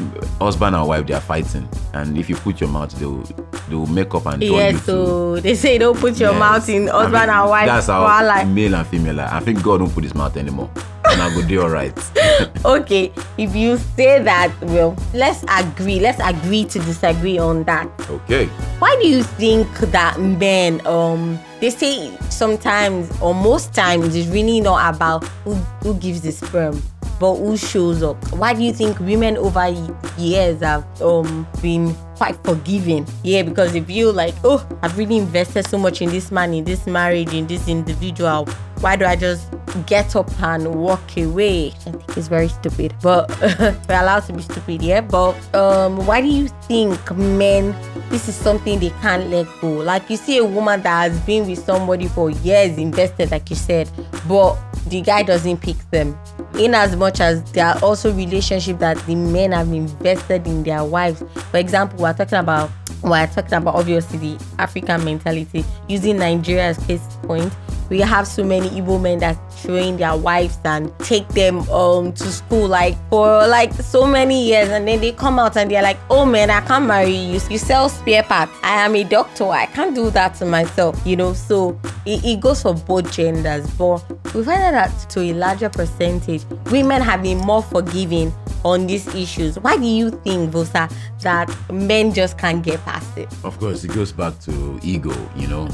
husband 0.42 0.76
and 0.76 0.88
wife 0.88 1.06
they 1.06 1.14
are 1.14 1.22
fighting, 1.22 1.70
and 1.94 2.18
if 2.18 2.30
you 2.30 2.36
put 2.36 2.60
your 2.60 2.70
mouth, 2.70 2.92
they'll 3.00 3.22
they'll 3.70 3.86
make 3.86 4.14
up 4.16 4.26
and 4.26 4.42
join 4.42 4.50
you 4.50 4.56
Yes, 4.58 4.80
to 4.82 4.86
so 4.86 5.36
they 5.40 5.54
say 5.54 5.78
don't 5.78 5.98
put 5.98 6.20
your 6.20 6.32
Yes. 6.32 6.40
mouth 6.40 6.68
in 6.70 6.90
I 6.90 6.92
husband 6.92 7.14
mean, 7.14 7.30
and 7.30 7.50
wife. 7.50 7.68
That's 7.68 7.88
how 7.88 8.06
wahala. 8.06 8.52
male 8.52 8.76
and 8.76 8.88
female 8.88 9.20
are. 9.22 9.32
I 9.34 9.40
think 9.40 9.62
God 9.64 9.78
don't 9.80 9.94
put 9.94 10.04
his 10.04 10.16
mouth 10.16 10.36
anymore, 10.36 10.70
and 11.16 11.24
I 11.24 11.34
will 11.34 11.48
do 11.48 11.62
all 11.62 11.70
right. 11.70 11.98
okay, 12.66 13.12
if 13.38 13.56
you 13.56 13.78
say 13.78 14.22
that, 14.22 14.54
well, 14.64 14.98
let's 15.14 15.46
agree. 15.50 16.02
Let's 16.02 16.20
agree 16.20 16.66
to 16.66 16.80
disagree 16.80 17.38
on 17.38 17.64
that. 17.64 17.88
okay. 18.10 18.48
Why 18.80 18.98
do 19.02 19.08
you 19.08 19.24
think 19.24 19.68
that 19.96 20.20
men, 20.20 20.86
um, 20.86 21.40
they 21.62 21.70
say 21.70 22.12
sometimes 22.30 23.10
or 23.22 23.34
most 23.34 23.74
times 23.74 24.14
it's 24.14 24.28
really 24.28 24.60
not 24.60 24.94
about 24.94 25.24
who, 25.46 25.54
who 25.84 25.94
gives 25.96 26.20
the 26.20 26.34
sperm, 26.34 26.84
but 27.18 27.38
who 27.38 27.56
shows 27.56 28.04
up? 28.04 28.18
Why 28.34 28.54
do 28.54 28.62
you 28.62 28.74
think 28.74 29.00
women 29.00 29.38
over 29.38 29.70
years 30.18 30.60
have 30.60 30.84
um 31.02 31.48
been 31.62 31.96
quite 32.18 32.36
forgiving? 32.44 33.08
Yeah, 33.24 33.44
because 33.44 33.72
they 33.72 33.80
feel 33.80 34.12
like, 34.12 34.36
oh, 34.44 34.68
I've 34.82 34.98
really 34.98 35.18
invested 35.18 35.66
so 35.66 35.78
much 35.78 36.02
in 36.02 36.10
this 36.10 36.30
man, 36.30 36.54
in 36.54 36.66
this 36.66 36.86
marriage, 36.86 37.34
in 37.34 37.48
this 37.48 37.70
individual. 37.70 38.50
Why 38.80 38.96
do 38.96 39.06
I 39.06 39.16
just 39.16 39.52
get 39.86 40.16
up 40.16 40.30
and 40.42 40.76
walk 40.76 41.18
away? 41.18 41.68
I 41.68 41.92
think 41.92 42.18
it's 42.18 42.28
very 42.28 42.48
stupid, 42.48 42.94
but 43.02 43.30
we're 43.42 44.02
allowed 44.02 44.22
to 44.28 44.34
be 44.34 44.42
stupid, 44.42 44.82
yeah. 44.82 45.02
But 45.02 45.36
um, 45.56 46.06
why 46.06 46.22
do 46.22 46.28
you 46.28 46.48
think 46.68 47.00
men? 47.16 47.76
This 48.10 48.28
is 48.28 48.36
something 48.36 48.80
they 48.80 48.92
can't 49.02 49.30
let 49.30 49.48
go. 49.62 49.70
Like 49.70 50.10
you 50.10 50.18
see 50.18 50.38
a 50.38 50.46
woman 50.46 50.82
that 50.84 51.12
has 51.12 51.20
been 51.22 51.48
with 51.48 51.60
somebody 51.60 52.08
for 52.08 52.30
years, 52.30 52.78
invested, 52.78 53.32
like 53.32 53.50
you 53.50 53.56
said, 53.56 53.90
but 54.28 54.58
the 54.88 55.02
guy 55.02 55.24
doesn't 55.24 55.58
pick 55.58 55.78
them. 55.92 56.18
In 56.60 56.74
as 56.74 56.96
much 56.96 57.20
as 57.20 57.44
there 57.52 57.66
are 57.66 57.84
also 57.84 58.14
relationships 58.14 58.80
that 58.80 58.98
the 59.06 59.16
men 59.16 59.52
have 59.52 59.72
invested 59.74 60.48
in 60.48 60.64
their 60.64 60.84
wives. 60.84 61.24
For 61.52 61.58
example, 61.58 62.00
we're 62.00 62.14
talking 62.14 62.38
about 62.38 62.70
we're 63.04 63.28
talking 63.28 63.54
about 63.54 63.76
obviously 63.76 64.18
the 64.18 64.46
African 64.58 65.04
mentality 65.04 65.64
using 65.88 66.18
Nigeria 66.18 66.66
as 66.66 66.78
case 66.86 67.06
point. 67.24 67.54
We 67.90 68.00
have 68.00 68.28
so 68.28 68.44
many 68.44 68.70
Igbo 68.70 69.02
men 69.02 69.20
that 69.20 69.38
train 69.62 69.98
their 69.98 70.16
wives 70.18 70.58
and 70.66 70.92
take 71.00 71.28
them 71.30 71.68
um 71.70 72.14
to 72.14 72.32
school 72.32 72.68
like 72.68 72.96
for 73.10 73.48
like 73.48 73.74
so 73.74 74.06
many 74.06 74.48
years 74.48 74.70
and 74.70 74.88
then 74.88 75.02
they 75.02 75.12
come 75.12 75.40
out 75.40 75.58
and 75.58 75.70
they're 75.70 75.84
like, 75.84 75.98
oh 76.10 76.26
man, 76.26 76.50
I 76.50 76.62
can't 76.62 76.86
marry 76.86 77.16
you. 77.16 77.40
You 77.50 77.58
sell 77.58 77.90
spare 77.90 78.24
parts. 78.24 78.52
I 78.64 78.86
am 78.86 78.96
a 78.96 79.04
doctor. 79.04 79.46
I 79.50 79.66
can't 79.68 79.96
do 79.96 80.10
that 80.12 80.36
to 80.36 80.46
myself, 80.46 81.00
you 81.06 81.16
know. 81.16 81.34
So 81.34 81.80
it, 82.06 82.24
it 82.24 82.40
goes 82.40 82.62
for 82.62 82.74
both 82.74 83.12
genders. 83.12 83.70
But 83.72 84.04
we 84.34 84.44
find 84.44 84.76
that 84.76 85.10
to 85.12 85.22
a 85.22 85.34
larger 85.34 85.70
percentage, 85.70 86.44
women 86.72 87.02
have 87.02 87.22
been 87.24 87.38
more 87.40 87.62
forgiving 87.64 88.34
on 88.64 88.88
these 88.88 89.08
issues. 89.14 89.60
Why 89.60 89.78
do 89.78 89.86
you 89.86 90.10
think, 90.10 90.52
Bosa, 90.52 90.92
that 91.22 91.56
men 91.72 92.14
just 92.14 92.38
can't 92.38 92.64
get 92.64 92.84
past 92.84 93.18
it? 93.18 93.32
Of 93.44 93.60
course, 93.60 93.84
it 93.84 93.94
goes 93.94 94.12
back 94.12 94.40
to 94.42 94.80
ego, 94.84 95.14
you 95.36 95.48
know. 95.48 95.70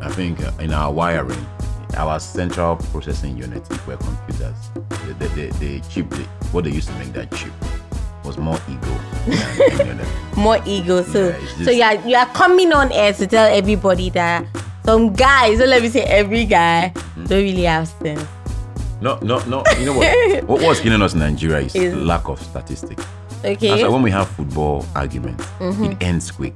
I 0.00 0.10
think 0.10 0.40
uh, 0.44 0.50
in 0.60 0.72
our 0.72 0.92
wiring, 0.92 1.46
our 1.96 2.18
central 2.20 2.76
processing 2.76 3.36
unit, 3.36 3.62
we're 3.86 3.96
computers, 3.96 4.54
the, 4.88 5.14
the, 5.18 5.28
the, 5.28 5.46
the 5.58 5.80
chip, 5.88 6.08
the, 6.10 6.22
what 6.52 6.64
they 6.64 6.70
used 6.70 6.88
to 6.88 6.94
make 6.96 7.12
that 7.12 7.30
chip 7.34 7.52
was 8.24 8.38
more 8.38 8.58
ego. 8.68 9.00
than 9.26 9.80
any 9.80 9.90
other. 9.90 10.06
more 10.36 10.58
ego. 10.66 11.02
So 11.02 11.28
Yeah, 11.28 11.36
it's 11.36 11.50
so 11.52 11.64
just- 11.64 11.76
you 11.76 11.82
are 11.82 11.94
you 12.08 12.16
are 12.16 12.26
coming 12.26 12.72
on 12.72 12.90
air 12.92 13.12
to 13.14 13.26
tell 13.26 13.46
everybody 13.46 14.10
that 14.10 14.46
some 14.84 15.12
guys, 15.12 15.58
so 15.58 15.64
let 15.66 15.82
me 15.82 15.88
say 15.88 16.02
every 16.04 16.44
guy, 16.44 16.88
Hmm. 16.88 17.24
don't 17.26 17.42
really 17.42 17.62
have 17.64 17.88
sense. 17.88 18.24
No, 19.00 19.18
no, 19.20 19.38
no. 19.46 19.62
You 19.78 19.86
know 19.86 19.92
what? 19.98 20.44
what 20.48 20.62
what's 20.62 20.80
killing 20.80 21.02
us 21.02 21.12
in 21.14 21.20
Nigeria 21.20 21.58
is, 21.58 21.74
Is- 21.74 21.94
lack 21.94 22.28
of 22.28 22.40
statistics. 22.40 23.04
Okay. 23.44 23.68
That's 23.68 23.82
why 23.82 23.88
when 23.90 24.00
we 24.02 24.10
have 24.10 24.26
football 24.28 24.86
arguments, 24.94 25.44
Mm-hmm. 25.58 25.84
it 25.84 26.02
ends 26.02 26.30
quick. 26.30 26.54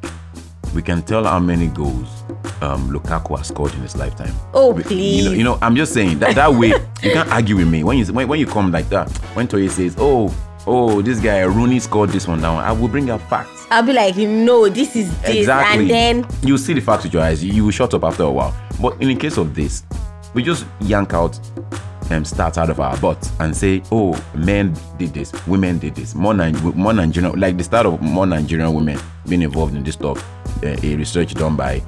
We 0.75 0.83
can 0.83 1.03
tell 1.03 1.25
how 1.25 1.39
many 1.39 1.69
goals 1.69 2.23
um, 2.61 2.91
Lukaku 2.91 3.37
has 3.39 3.49
scored 3.49 3.73
in 3.75 3.81
his 3.81 3.97
lifetime. 3.97 4.35
Oh, 4.55 4.75
please. 4.75 5.19
You 5.19 5.25
know, 5.31 5.37
you 5.37 5.45
know, 5.45 5.59
I'm 5.63 5.75
just 5.77 5.93
saying 5.95 6.19
that 6.21 6.35
that 6.35 6.53
way 6.53 6.69
you 7.03 7.13
can't 7.13 7.29
argue 7.31 7.57
with 7.57 7.69
me 7.69 7.85
when 7.85 7.99
you 7.99 8.05
when, 8.13 8.29
when 8.29 8.39
you 8.41 8.47
come 8.47 8.71
like 8.71 8.89
that. 8.91 9.09
When 9.35 9.49
Toye 9.49 9.69
says, 9.69 9.97
"Oh, 9.99 10.35
oh, 10.67 11.01
this 11.03 11.21
guy 11.21 11.41
Rooney 11.41 11.81
scored 11.81 12.11
this 12.11 12.29
one 12.29 12.41
down," 12.41 12.63
I 12.63 12.73
will 12.73 12.89
bring 12.89 13.11
up 13.11 13.21
facts. 13.29 13.67
I'll 13.71 13.83
be 13.83 13.93
like, 13.93 14.17
no, 14.17 14.69
this 14.69 14.97
is 14.97 15.11
this, 15.21 15.37
Exactly. 15.37 15.83
and 15.83 15.91
then 16.25 16.27
you 16.43 16.57
see 16.57 16.73
the 16.73 16.81
facts 16.81 17.05
with 17.05 17.13
your 17.13 17.23
eyes. 17.23 17.45
You, 17.45 17.65
will 17.65 17.71
shut 17.71 17.93
up 17.93 18.03
after 18.03 18.23
a 18.23 18.31
while. 18.31 18.57
But 18.81 18.95
in 19.03 19.09
the 19.09 19.15
case 19.15 19.37
of 19.37 19.55
this, 19.55 19.83
we 20.33 20.43
just 20.43 20.65
yank 20.81 21.13
out 21.13 21.39
um, 22.11 22.25
start 22.25 22.57
out 22.57 22.71
of 22.71 22.81
our 22.81 22.97
butts 22.99 23.31
and 23.41 23.55
say, 23.55 23.83
"Oh, 23.93 24.19
men 24.35 24.75
did 24.97 25.13
this, 25.13 25.33
women 25.47 25.79
did 25.79 25.95
this." 25.95 26.15
More, 26.15 26.33
Ni- 26.35 26.53
more 26.53 26.93
Nigerian, 26.95 27.39
like 27.39 27.57
the 27.59 27.65
start 27.65 27.87
of 27.87 28.01
more 28.01 28.27
Nigerian 28.27 28.73
women 28.73 28.99
being 29.29 29.43
involved 29.43 29.75
in 29.75 29.83
this 29.83 29.95
stuff. 29.95 30.25
Uh, 30.62 30.76
a 30.83 30.97
research 30.97 31.35
done 31.35 31.57
by 31.57 31.83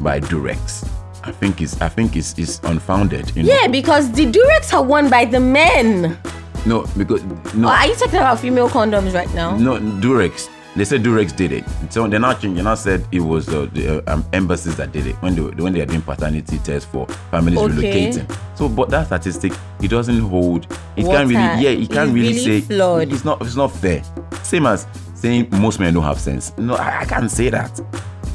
by 0.00 0.20
Durex. 0.20 0.88
I 1.24 1.32
think 1.32 1.60
is 1.62 1.80
I 1.80 1.88
think 1.88 2.16
is 2.16 2.34
is 2.38 2.60
unfounded. 2.64 3.34
You 3.36 3.42
know? 3.44 3.52
yeah, 3.54 3.66
because 3.68 4.10
the 4.12 4.26
Durex 4.26 4.72
are 4.74 4.82
won 4.82 5.08
by 5.10 5.24
the 5.24 5.40
men. 5.40 6.18
No, 6.66 6.86
because 6.96 7.22
no. 7.54 7.68
Or 7.68 7.72
are 7.72 7.86
you 7.86 7.94
talking 7.94 8.16
about 8.18 8.40
female 8.40 8.68
condoms 8.68 9.14
right 9.14 9.32
now? 9.34 9.56
No, 9.56 9.78
Durex. 9.78 10.48
They 10.76 10.84
said 10.84 11.04
Durex 11.04 11.36
did 11.36 11.52
it. 11.52 11.64
So 11.90 12.08
they're 12.08 12.18
not 12.18 12.40
changing. 12.40 12.64
Now 12.64 12.74
said 12.74 13.06
it 13.12 13.20
was 13.20 13.48
uh, 13.48 13.68
the 13.72 14.02
uh, 14.02 14.12
um, 14.12 14.24
embassies 14.32 14.76
that 14.76 14.90
did 14.90 15.06
it 15.06 15.14
when 15.22 15.34
they 15.36 15.42
when 15.62 15.72
they 15.72 15.80
are 15.82 15.86
doing 15.86 16.02
paternity 16.02 16.58
tests 16.58 16.90
for 16.90 17.06
families 17.30 17.58
Okay. 17.60 18.10
relocating. 18.10 18.38
So, 18.58 18.68
but 18.68 18.90
that 18.90 19.06
statistic 19.06 19.52
it 19.80 19.88
doesn't 19.88 20.18
hold. 20.20 20.64
It 20.96 21.04
Water. 21.04 21.18
can't 21.18 21.28
really. 21.28 21.42
Yeah, 21.62 21.70
it 21.84 21.90
can't 21.90 22.08
It's 22.10 22.14
really, 22.14 22.32
really 22.34 22.60
say. 22.60 22.60
flawed. 22.62 23.12
It's 23.12 23.24
not. 23.24 23.40
It's 23.42 23.54
not 23.56 23.68
fair. 23.70 24.02
Same 24.42 24.66
as 24.66 24.86
saying 25.14 25.48
most 25.52 25.80
men 25.80 25.94
don't 25.94 26.02
have 26.04 26.18
sense. 26.20 26.56
No, 26.58 26.74
I, 26.74 27.00
I 27.00 27.04
can't 27.04 27.30
say 27.30 27.48
that. 27.50 27.80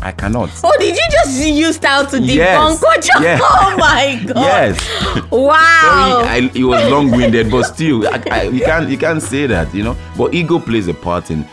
I 0.02 0.14
cannot. 0.14 0.50
Oh, 0.64 0.74
did 0.80 0.96
you 0.96 1.04
just 1.12 1.46
use 1.46 1.76
style 1.76 2.06
to 2.06 2.18
debunk 2.18 2.36
Yes. 2.36 2.82
what 2.82 3.06
you- 3.06 3.14
Yes. 3.22 3.42
Oh 3.44 3.76
my 3.78 4.24
god. 4.28 4.36
Yes. 4.38 5.30
Wow. 5.30 6.22
Sorry, 6.24 6.28
I, 6.28 6.52
it 6.56 6.64
was 6.64 6.90
long-winded, 6.92 7.52
but 7.52 7.64
still, 7.64 8.08
I, 8.08 8.24
I, 8.32 8.42
you 8.44 8.64
can't 8.64 8.90
you 8.90 8.98
can't 8.98 9.22
say 9.22 9.46
that, 9.48 9.74
you 9.76 9.84
know. 9.84 9.98
But 10.18 10.34
ego 10.34 10.58
plays 10.58 10.88
a 10.88 10.94
part 10.94 11.32
in 11.32 11.46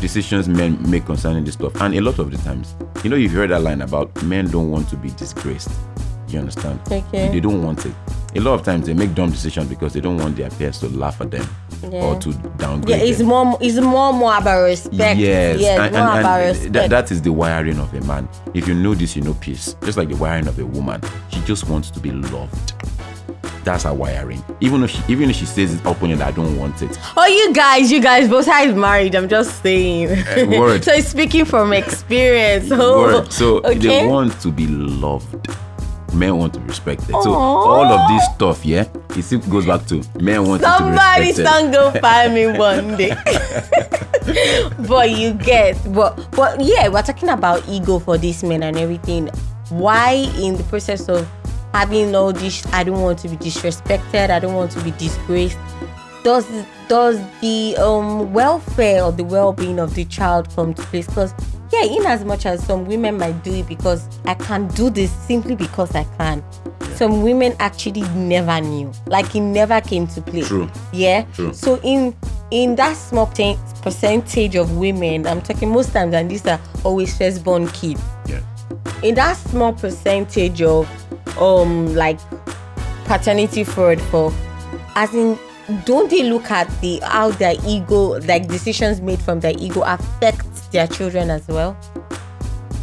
decisions 0.00 0.48
men 0.48 0.78
make 0.90 1.04
concerning 1.06 1.44
this 1.44 1.54
stuff, 1.54 1.80
and 1.80 1.94
a 1.94 2.00
lot 2.00 2.18
of 2.18 2.30
the 2.32 2.38
times, 2.38 2.74
you 3.04 3.10
know, 3.10 3.16
you've 3.16 3.32
heard 3.32 3.50
that 3.50 3.62
line 3.62 3.82
about 3.82 4.20
men 4.24 4.48
don't 4.50 4.70
want 4.70 4.88
to 4.90 4.96
be 4.96 5.10
disgraced. 5.10 5.70
You 6.28 6.38
understand? 6.40 6.80
Okay. 6.90 7.28
They 7.28 7.40
don't 7.40 7.62
want 7.62 7.84
it. 7.86 7.94
A 8.36 8.40
lot 8.40 8.54
of 8.54 8.64
times, 8.64 8.86
they 8.86 8.94
make 8.94 9.14
dumb 9.14 9.30
decisions 9.30 9.68
because 9.68 9.92
they 9.92 10.00
don't 10.00 10.16
want 10.18 10.36
their 10.36 10.50
peers 10.50 10.78
to 10.80 10.88
laugh 10.88 11.20
at 11.20 11.30
them 11.30 11.46
Yeah. 11.82 12.04
or 12.04 12.20
to 12.20 12.32
downgrade 12.58 13.00
yeah, 13.00 13.04
it's 13.06 13.18
them. 13.18 13.28
more 13.28 13.58
it's 13.60 13.78
more 13.78 14.12
more 14.12 14.36
about 14.36 14.62
respect. 14.64 15.18
Yes, 15.18 15.60
yes, 15.60 15.78
and, 15.80 15.92
more 15.92 16.02
and- 16.02 16.20
about 16.20 16.40
respect. 16.40 16.72
that, 16.74 16.90
that 16.90 17.10
is 17.10 17.22
the 17.22 17.32
wiring 17.32 17.78
of 17.78 17.92
a 17.94 18.00
man. 18.02 18.28
If 18.54 18.68
you 18.68 18.74
know 18.74 18.94
this, 18.94 19.16
you 19.16 19.22
know 19.22 19.34
peace. 19.34 19.74
Just 19.82 19.96
like 19.96 20.08
the 20.08 20.16
wiring 20.16 20.46
of 20.46 20.58
a 20.58 20.66
woman, 20.66 21.00
she 21.30 21.40
just 21.42 21.68
wants 21.68 21.90
to 21.92 22.00
be 22.00 22.10
loved. 22.10 22.74
That's 23.64 23.84
her 23.84 23.92
wiring. 23.92 24.42
Even 24.60 24.82
if 24.82 24.90
she, 24.90 25.02
even 25.08 25.28
if 25.30 25.36
she 25.36 25.44
says 25.44 25.74
it 25.74 25.84
openly 25.84 26.14
that 26.16 26.28
I 26.28 26.30
don't 26.30 26.58
want 26.58 26.80
it. 26.82 26.98
Oh, 27.16 27.26
you 27.26 27.52
guys, 27.52 27.92
you 27.92 28.00
guys, 28.00 28.28
both 28.28 28.46
sides 28.46 28.74
married. 28.74 29.14
I'm 29.14 29.28
just 29.28 29.62
saying. 29.62 30.08
Eh, 30.08 30.58
word. 30.58 30.82
so 30.84 30.92
it's 30.92 31.08
speaking 31.08 31.44
from 31.44 31.72
experience. 31.72 32.70
Oh, 32.72 33.02
Word. 33.02 33.32
So 33.40 33.58
okay. 33.58 33.78
they 33.78 34.06
want 34.06 34.40
to 34.40 34.50
be 34.50 34.66
loved. 34.66 35.48
Men 36.12 36.36
want 36.36 36.54
to 36.54 36.60
be 36.60 36.66
respected. 36.66 37.10
So 37.22 37.32
all 37.34 37.84
of 37.84 38.08
this 38.08 38.24
stuff, 38.34 38.64
yeah, 38.64 38.88
it 39.16 39.22
still 39.22 39.40
goes 39.40 39.66
back 39.66 39.86
to 39.86 40.02
men 40.20 40.44
want 40.46 40.62
to 40.62 40.68
be 40.68 40.74
Somebody 40.78 41.26
respected. 41.28 41.46
son 41.46 41.70
go 41.70 41.90
find 42.00 42.34
me 42.34 42.46
one 42.46 42.96
day. 42.96 43.10
but 44.88 45.10
you 45.10 45.32
get, 45.34 45.78
but 45.92 46.16
but 46.32 46.60
yeah, 46.60 46.88
we're 46.88 47.02
talking 47.02 47.28
about 47.28 47.66
ego 47.68 47.98
for 47.98 48.18
these 48.18 48.42
men 48.42 48.62
and 48.62 48.76
everything. 48.76 49.28
Why 49.70 50.30
in 50.38 50.56
the 50.56 50.64
process 50.64 51.08
of 51.08 51.28
having 51.72 52.14
all 52.14 52.32
this, 52.32 52.66
I 52.72 52.82
don't 52.84 53.00
want 53.00 53.18
to 53.20 53.28
be 53.28 53.36
disrespected. 53.36 54.30
I 54.30 54.38
don't 54.40 54.54
want 54.54 54.72
to 54.72 54.82
be 54.82 54.90
disgraced. 54.92 55.58
Does 56.24 56.46
does 56.88 57.18
the 57.40 57.76
um 57.78 58.32
welfare 58.32 59.04
or 59.04 59.12
the 59.12 59.24
well-being 59.24 59.78
of 59.78 59.94
the 59.94 60.04
child 60.04 60.48
come 60.54 60.74
to 60.74 60.82
place? 60.82 61.06
Because 61.06 61.32
yeah, 61.82 61.96
in 61.96 62.06
as 62.06 62.24
much 62.24 62.46
as 62.46 62.64
some 62.64 62.84
women 62.86 63.18
might 63.18 63.42
do 63.44 63.52
it 63.54 63.66
because 63.66 64.06
I 64.24 64.34
can 64.34 64.68
do 64.68 64.90
this 64.90 65.10
simply 65.26 65.54
because 65.56 65.94
I 65.94 66.04
can. 66.18 66.42
Some 66.94 67.22
women 67.22 67.54
actually 67.58 68.02
never 68.14 68.60
knew. 68.60 68.92
Like 69.06 69.34
it 69.34 69.40
never 69.40 69.80
came 69.80 70.06
to 70.08 70.20
play. 70.20 70.42
True. 70.42 70.68
Yeah. 70.92 71.24
True. 71.34 71.52
So 71.54 71.80
in 71.82 72.14
in 72.50 72.76
that 72.76 72.96
small 72.96 73.26
ten- 73.26 73.58
percentage 73.82 74.56
of 74.56 74.76
women, 74.76 75.26
I'm 75.26 75.40
talking 75.40 75.70
most 75.70 75.92
times, 75.92 76.14
and 76.14 76.30
these 76.30 76.46
are 76.46 76.60
always 76.84 77.16
firstborn 77.16 77.68
kids. 77.68 78.02
Yeah. 78.26 78.40
In 79.02 79.14
that 79.14 79.36
small 79.36 79.72
percentage 79.72 80.60
of 80.62 80.88
um 81.38 81.94
like 81.94 82.18
paternity 83.04 83.64
fraud 83.64 84.00
for, 84.02 84.32
as 84.94 85.14
in, 85.14 85.38
don't 85.84 86.10
they 86.10 86.24
look 86.24 86.50
at 86.50 86.68
the 86.80 87.00
how 87.04 87.30
their 87.30 87.54
ego, 87.66 88.18
like 88.20 88.48
decisions 88.48 89.00
made 89.00 89.20
from 89.22 89.40
their 89.40 89.54
ego, 89.58 89.82
affect 89.82 90.44
their 90.72 90.86
children 90.86 91.30
as 91.30 91.46
well? 91.48 91.76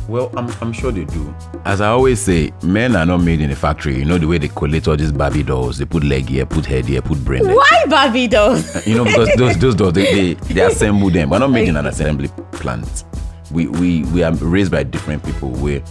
Well, 0.08 0.32
I'm, 0.38 0.50
I'm 0.62 0.72
sure 0.72 0.92
they 0.92 1.04
do. 1.04 1.36
As 1.66 1.82
I 1.82 1.88
always 1.90 2.22
say, 2.22 2.54
men 2.64 2.96
are 2.96 3.06
not 3.06 3.18
made 3.18 3.42
in 3.42 3.52
a 3.52 3.56
factory. 3.56 3.98
You 3.98 4.06
know 4.06 4.18
the 4.18 4.26
way 4.26 4.38
they 4.38 4.48
collate 4.48 4.88
all 4.88 4.96
these 4.96 5.12
Barbie 5.12 5.44
dolls. 5.44 5.80
They 5.80 5.86
put 5.86 6.04
leg 6.04 6.30
here, 6.30 6.46
put 6.46 6.66
head 6.66 6.86
here, 6.86 7.02
put 7.02 7.24
brain 7.26 7.44
there. 7.44 7.56
Why 7.56 7.84
Barbie 7.90 8.28
dolls? 8.28 8.74
You 8.88 8.96
know, 8.96 9.04
because 9.04 9.30
those 9.36 9.58
those 9.58 9.76
dolls 9.76 9.94
they, 9.94 10.34
they, 10.34 10.54
they 10.54 10.62
assemble 10.66 11.10
them. 11.10 11.30
We're 11.30 11.40
not 11.40 11.52
made 11.52 11.68
in 11.68 11.76
an 11.76 11.88
assembly 11.88 12.30
plant. 12.54 13.04
We, 13.52 13.68
we 13.68 14.04
we 14.06 14.24
are 14.24 14.34
raised 14.36 14.72
by 14.72 14.84
different 14.84 15.24
people. 15.24 15.50
We 15.50 15.82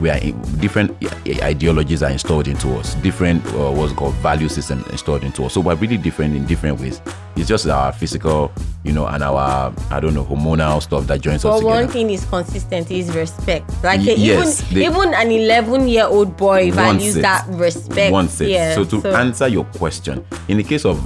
we 0.00 0.10
are 0.10 0.18
in, 0.18 0.40
different 0.58 0.94
ideologies 1.42 2.02
are 2.02 2.10
installed 2.10 2.46
into 2.46 2.74
us. 2.76 2.94
Different 2.96 3.44
uh, 3.54 3.70
what's 3.72 3.92
called 3.94 4.14
value 4.16 4.48
system 4.48 4.84
installed 4.90 5.24
into 5.24 5.44
us. 5.44 5.54
So 5.54 5.60
we're 5.62 5.76
really 5.76 5.96
different 5.96 6.36
in 6.36 6.44
different 6.44 6.78
ways. 6.78 7.00
It's 7.36 7.48
just 7.48 7.66
our 7.66 7.92
physical, 7.92 8.52
you 8.84 8.92
know, 8.92 9.06
and 9.06 9.22
our 9.22 9.72
I 9.90 9.98
don't 10.00 10.12
know 10.14 10.24
hormonal 10.24 10.82
stuff 10.82 11.06
that 11.06 11.22
joins 11.22 11.36
us 11.36 11.44
But 11.44 11.58
together. 11.60 11.74
one 11.84 11.88
thing 11.88 12.10
is 12.10 12.24
consistent 12.26 12.90
is 12.90 13.14
respect. 13.14 13.70
Like 13.82 14.00
Y- 14.00 14.14
yes, 14.18 14.62
even 14.70 14.74
they- 14.74 14.86
even 14.86 15.14
an 15.14 15.30
11 15.30 15.88
year 15.88 16.04
old 16.06 16.36
boy 16.36 16.70
values 16.70 17.16
it. 17.16 17.22
that 17.22 17.46
respect. 17.48 18.12
wants 18.12 18.40
it. 18.42 18.50
Yeah, 18.50 18.74
so 18.74 18.84
to 18.84 19.08
answer 19.16 19.48
your 19.48 19.64
question, 19.64 20.24
in 20.48 20.58
the 20.58 20.64
case 20.64 20.84
of 20.84 21.00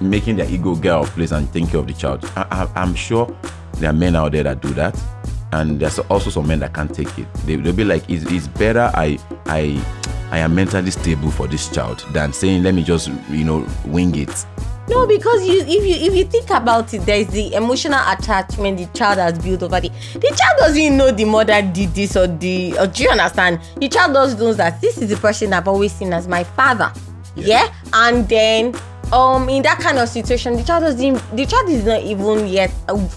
making 0.00 0.36
their 0.36 0.48
ego 0.50 0.74
get 0.74 0.92
out 0.92 1.04
of 1.08 1.10
place 1.14 1.30
and 1.32 1.50
care 1.52 1.78
of 1.80 1.86
the 1.86 1.94
child, 1.94 2.24
I, 2.36 2.46
I, 2.74 2.82
I'm 2.82 2.94
sure 2.94 3.32
there 3.74 3.90
are 3.90 3.92
men 3.92 4.16
out 4.16 4.32
there 4.32 4.42
that 4.42 4.60
do 4.62 4.70
that, 4.74 4.94
and 5.56 5.80
there's 5.80 5.98
also 5.98 6.30
some 6.30 6.46
men 6.46 6.60
that 6.60 6.74
can't 6.74 6.94
take 6.94 7.18
it. 7.18 7.32
They, 7.46 7.56
they'll 7.56 7.72
be 7.72 7.84
like, 7.84 8.08
it's, 8.08 8.24
it's 8.30 8.48
better 8.48 8.90
I 8.94 9.18
I 9.46 9.82
I 10.30 10.38
am 10.38 10.54
mentally 10.54 10.90
stable 10.90 11.30
for 11.30 11.46
this 11.46 11.68
child 11.68 12.04
than 12.12 12.32
saying 12.32 12.62
let 12.62 12.74
me 12.74 12.82
just 12.82 13.10
you 13.30 13.44
know 13.44 13.66
wing 13.86 14.14
it. 14.16 14.46
No, 14.88 15.04
because 15.04 15.46
you 15.46 15.62
if 15.62 15.68
you 15.68 16.06
if 16.08 16.14
you 16.14 16.24
think 16.24 16.50
about 16.50 16.94
it, 16.94 17.00
there's 17.00 17.26
the 17.28 17.54
emotional 17.54 17.98
attachment 18.08 18.78
the 18.78 18.86
child 18.98 19.18
has 19.18 19.38
built 19.38 19.62
over 19.62 19.80
the 19.80 19.88
the 19.88 20.28
child 20.28 20.58
doesn't 20.58 20.96
know 20.96 21.10
the 21.10 21.24
mother 21.24 21.60
did 21.62 21.92
this 21.94 22.16
or 22.16 22.28
the 22.28 22.78
or 22.78 22.86
do 22.86 23.02
you 23.02 23.10
understand? 23.10 23.60
The 23.78 23.88
child 23.88 24.14
just 24.14 24.38
knows 24.38 24.56
that 24.58 24.80
this 24.80 24.98
is 24.98 25.10
the 25.10 25.16
person 25.16 25.52
I've 25.52 25.66
always 25.66 25.92
seen 25.92 26.12
as 26.12 26.28
my 26.28 26.44
father. 26.44 26.92
Yeah. 27.34 27.72
And 27.92 28.28
then 28.28 28.74
um 29.12 29.48
in 29.48 29.62
that 29.62 29.78
kind 29.78 29.98
of 29.98 30.08
situation 30.08 30.56
the 30.56 30.62
child 30.64 30.82
doesn't 30.82 31.36
the 31.36 31.46
child 31.46 31.68
is 31.68 31.84
not 31.84 32.00
even 32.02 32.46
yet 32.46 32.70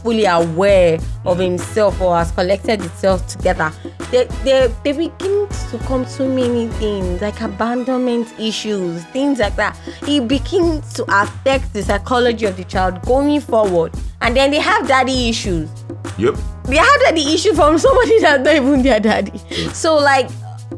fully 0.03 0.25
aware 0.25 0.99
of 1.25 1.39
himself 1.39 1.99
or 2.01 2.15
has 2.15 2.31
collected 2.31 2.83
itself 2.83 3.25
together 3.27 3.71
they 4.11 4.25
they, 4.43 4.73
they 4.83 4.91
begin 4.91 5.39
to 5.69 5.77
come 5.79 6.05
to 6.05 6.27
many 6.27 6.67
things 6.79 7.21
like 7.21 7.39
abandonment 7.41 8.33
issues, 8.39 9.03
things 9.05 9.39
like 9.39 9.55
that. 9.55 9.77
It 10.03 10.27
begins 10.27 10.93
to 10.93 11.05
affect 11.09 11.73
the 11.73 11.83
psychology 11.83 12.45
of 12.45 12.57
the 12.57 12.63
child 12.63 13.01
going 13.03 13.39
forward. 13.39 13.93
And 14.21 14.35
then 14.35 14.51
they 14.51 14.59
have 14.59 14.87
daddy 14.87 15.29
issues. 15.29 15.69
Yep. 16.17 16.35
They 16.65 16.77
have 16.77 16.99
daddy 17.01 17.33
issue 17.33 17.53
from 17.53 17.77
somebody 17.77 18.19
that's 18.21 18.43
not 18.43 18.55
even 18.55 18.81
their 18.81 18.99
daddy. 18.99 19.37
So 19.73 19.95
like 19.95 20.29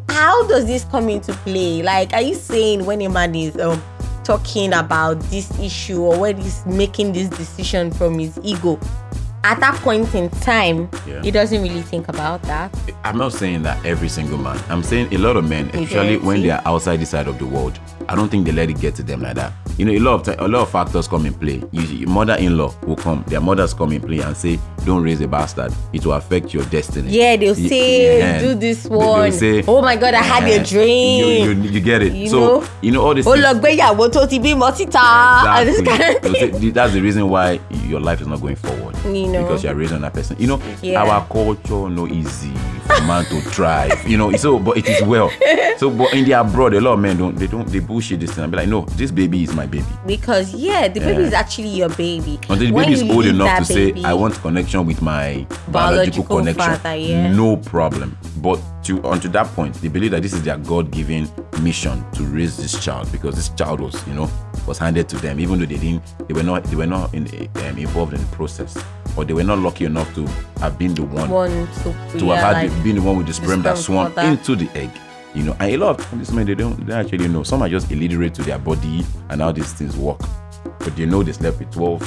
how 0.09 0.45
does 0.47 0.65
this 0.65 0.83
come 0.85 1.09
into 1.09 1.33
play? 1.33 1.81
Like 1.81 2.13
are 2.13 2.21
you 2.21 2.35
saying 2.35 2.85
when 2.85 3.01
a 3.01 3.09
man 3.09 3.33
is 3.35 3.57
um 3.59 3.81
talking 4.23 4.73
about 4.73 5.19
this 5.29 5.51
issue 5.59 6.01
or 6.01 6.19
when 6.19 6.37
he's 6.37 6.65
making 6.65 7.13
this 7.13 7.29
decision 7.29 7.91
from 7.91 8.17
his 8.19 8.39
ego, 8.43 8.79
at 9.43 9.59
that 9.59 9.75
point 9.81 10.13
in 10.13 10.29
time, 10.29 10.87
Yeah. 11.07 11.21
he 11.23 11.31
doesn't 11.31 11.61
really 11.63 11.81
think 11.81 12.07
about 12.09 12.41
that. 12.43 12.71
I'm 13.03 13.17
not 13.17 13.33
saying 13.33 13.63
that 13.63 13.83
every 13.85 14.07
single 14.09 14.37
man. 14.37 14.59
I'm 14.69 14.83
saying 14.83 15.11
a 15.13 15.17
lot 15.17 15.35
of 15.35 15.49
men, 15.49 15.69
especially 15.73 16.17
when 16.17 16.41
they 16.43 16.51
are 16.51 16.61
outside 16.65 16.97
the 16.97 17.05
side 17.07 17.27
of 17.27 17.39
the 17.39 17.45
world, 17.47 17.79
I 18.07 18.13
don't 18.15 18.29
think 18.29 18.45
they 18.45 18.51
let 18.51 18.69
it 18.69 18.79
get 18.79 18.93
to 18.95 19.03
them 19.03 19.21
like 19.21 19.35
that. 19.35 19.51
You 19.77 19.85
know, 19.85 19.91
a 19.93 19.99
lot 19.99 20.27
of 20.27 20.39
a 20.39 20.47
lot 20.47 20.61
of 20.61 20.69
factors 20.69 21.07
come 21.07 21.25
in 21.25 21.33
play. 21.33 21.63
You, 21.71 21.81
your 21.81 22.09
mother-in-law 22.09 22.73
will 22.85 22.95
come, 22.97 23.23
their 23.27 23.41
mothers 23.41 23.73
come 23.73 23.91
in 23.93 24.01
play 24.01 24.19
and 24.19 24.37
say, 24.37 24.59
"Don't 24.85 25.03
raise 25.03 25.21
a 25.21 25.27
bastard. 25.27 25.73
It 25.93 26.05
will 26.05 26.13
affect 26.13 26.53
your 26.53 26.63
destiny." 26.65 27.09
Yeah, 27.11 27.35
they'll 27.37 27.55
say, 27.55 28.19
yeah. 28.19 28.39
do 28.41 28.55
this 28.55 28.85
one. 28.87 29.31
say, 29.31 29.63
oh 29.67 29.81
my 29.81 29.95
god, 29.95 30.13
I 30.13 30.21
had 30.23 30.43
"Eh, 30.43 30.61
a 30.61 30.63
dream. 30.63 31.45
You, 31.45 31.51
you, 31.51 31.69
you 31.71 31.79
get 31.79 32.01
it. 32.01 32.13
You 32.13 32.29
so 32.29 32.39
know? 32.39 32.67
you 32.81 32.91
know 32.91 33.01
all 33.05 33.13
this. 33.15 33.27
Oh, 33.27 33.35
lọ 33.35 33.53
gbéyàwó 33.59 34.07
tó 34.09 34.25
ti 34.29 34.39
bímọ 34.39 34.71
síta 34.75 35.57
and 35.57 35.69
this 35.69 35.81
kind 35.81 36.01
of 36.25 36.31
thing. 36.33 36.71
That's 36.73 36.93
the 36.93 37.01
reason 37.01 37.29
why 37.29 37.59
your 37.87 37.99
life 37.99 38.21
is 38.21 38.27
not 38.27 38.41
going 38.41 38.55
forward. 38.55 38.95
You 39.05 39.27
know. 39.27 39.41
Because 39.43 39.63
you're 39.63 39.75
raising 39.75 40.01
that 40.01 40.13
person. 40.13 40.35
You 40.39 40.47
know, 40.47 40.59
Yeah. 40.81 41.01
our 41.03 41.25
culture 41.27 41.89
no 41.89 42.07
easy 42.07 42.51
for 42.87 43.01
man 43.03 43.25
to 43.25 43.41
thrive. 43.41 44.07
You 44.07 44.17
know, 44.17 44.31
so 44.37 44.59
but 44.59 44.77
it 44.77 44.87
is 44.87 45.01
well. 45.03 45.29
So 45.77 45.89
but 45.89 46.13
in 46.13 46.25
the 46.25 46.33
abroad, 46.33 46.73
a 46.73 46.81
lot 46.81 46.93
of 46.93 46.99
men 46.99 47.17
don't 47.17 47.35
they 47.35 47.47
don't 47.47 47.67
they 47.67 47.79
bullshit 47.79 48.19
this 48.19 48.31
thing 48.31 48.43
and 48.43 48.51
be 48.51 48.57
like, 48.57 48.69
no, 48.69 48.81
this 48.97 49.11
baby 49.11 49.43
is 49.43 49.53
my 49.53 49.65
baby. 49.65 49.85
Because 50.05 50.53
yeah, 50.53 50.87
the 50.87 50.99
baby 50.99 51.23
is 51.23 51.33
actually 51.33 51.69
your 51.69 51.89
baby. 51.89 52.39
Until 52.49 52.67
the 52.67 52.71
baby 52.71 52.93
is 52.93 53.01
old 53.03 53.25
enough 53.25 53.67
to 53.67 53.73
baby- 53.73 54.01
say, 54.01 54.07
I 54.07 54.13
want 54.13 54.35
connection 54.41 54.70
with 54.79 55.01
my 55.01 55.45
biological, 55.67 56.23
Biological 56.23 56.37
connection. 56.37 56.75
father, 56.75 56.95
yeah. 56.95 57.33
No 57.33 57.57
problem. 57.57 58.17
But 58.37 58.59
to 58.83 59.01
until 59.11 59.31
that 59.31 59.47
point, 59.47 59.75
they 59.75 59.87
believe 59.89 60.11
that 60.11 60.21
this 60.23 60.33
is 60.33 60.41
their 60.43 60.57
God-given 60.57 61.29
mission 61.61 62.03
to 62.13 62.23
raise 62.23 62.57
this 62.57 62.83
child 62.83 63.11
because 63.11 63.35
this 63.35 63.49
child 63.49 63.81
was, 63.81 64.05
you 64.07 64.13
know, 64.13 64.29
was 64.65 64.77
handed 64.77 65.09
to 65.09 65.17
them, 65.17 65.39
even 65.39 65.59
though 65.59 65.65
they 65.65 65.77
didn't, 65.77 66.03
they 66.27 66.33
were 66.33 66.43
not, 66.43 66.63
they 66.65 66.75
were 66.75 66.87
not 66.87 67.13
in, 67.13 67.27
um, 67.27 67.77
involved 67.77 68.13
in 68.13 68.19
the 68.21 68.35
process, 68.35 68.81
or 69.17 69.25
they 69.25 69.33
were 69.33 69.43
not 69.43 69.57
lucky 69.59 69.85
enough 69.85 70.13
to 70.15 70.25
have 70.59 70.77
been 70.79 70.93
the 70.93 71.03
one 71.03 71.29
one 71.29 71.49
to, 71.49 71.83
to 72.17 72.25
yeah, 72.25 72.35
have 72.35 72.55
had 72.55 72.67
like, 72.69 72.77
the, 72.77 72.83
been 72.83 72.95
the 72.95 73.01
one 73.01 73.17
with 73.17 73.27
the 73.27 73.33
sperm 73.33 73.61
that 73.61 73.77
swam 73.77 74.13
that. 74.15 74.25
into 74.25 74.55
the 74.55 74.69
egg. 74.77 74.89
You 75.33 75.43
know, 75.43 75.55
and 75.59 75.71
a 75.71 75.77
lot 75.77 75.99
of 75.99 76.17
these 76.19 76.31
men 76.31 76.45
they 76.45 76.55
don't 76.55 76.85
they 76.85 76.93
actually 76.93 77.27
know. 77.29 77.43
Some 77.43 77.61
are 77.61 77.69
just 77.69 77.89
illiterate 77.91 78.33
to 78.35 78.43
their 78.43 78.59
body 78.59 79.05
and 79.29 79.41
how 79.41 79.51
these 79.51 79.71
things 79.73 79.95
work. 79.95 80.19
But 80.79 80.95
they 80.97 81.05
know 81.05 81.23
they 81.23 81.31
slept 81.31 81.59
with 81.59 81.71
12. 81.71 82.01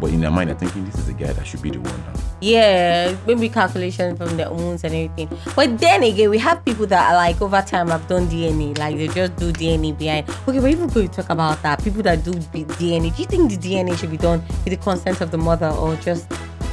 But 0.00 0.10
in 0.10 0.20
their 0.20 0.30
mind, 0.30 0.50
they're 0.50 0.56
thinking 0.56 0.84
this 0.84 0.96
is 0.96 1.06
the 1.06 1.12
guy 1.12 1.32
that 1.32 1.46
should 1.46 1.62
be 1.62 1.70
the 1.70 1.78
one 1.80 2.00
now. 2.00 2.20
yeah, 2.40 3.16
maybe 3.26 3.48
calculation 3.48 4.16
from 4.16 4.36
their 4.36 4.50
wounds 4.50 4.84
and 4.84 4.92
everything. 4.92 5.28
But 5.54 5.78
then 5.78 6.02
again, 6.02 6.30
we 6.30 6.38
have 6.38 6.64
people 6.64 6.86
that 6.88 7.12
are 7.12 7.16
like 7.16 7.40
over 7.40 7.62
time 7.62 7.88
have 7.88 8.06
done 8.08 8.26
DNA, 8.26 8.76
like 8.76 8.96
they 8.96 9.08
just 9.08 9.36
do 9.36 9.52
DNA 9.52 9.96
behind. 9.96 10.28
Okay, 10.48 10.58
but 10.60 10.70
even 10.70 10.88
going 10.88 11.08
to 11.08 11.14
talk 11.22 11.30
about 11.30 11.62
that, 11.62 11.82
people 11.82 12.02
that 12.02 12.24
do 12.24 12.32
DNA, 12.32 13.14
do 13.14 13.22
you 13.22 13.28
think 13.28 13.50
the 13.50 13.56
DNA 13.56 13.96
should 13.96 14.10
be 14.10 14.16
done 14.16 14.42
with 14.64 14.70
the 14.70 14.76
consent 14.76 15.20
of 15.20 15.30
the 15.30 15.38
mother 15.38 15.68
or 15.68 15.94
just 15.96 16.28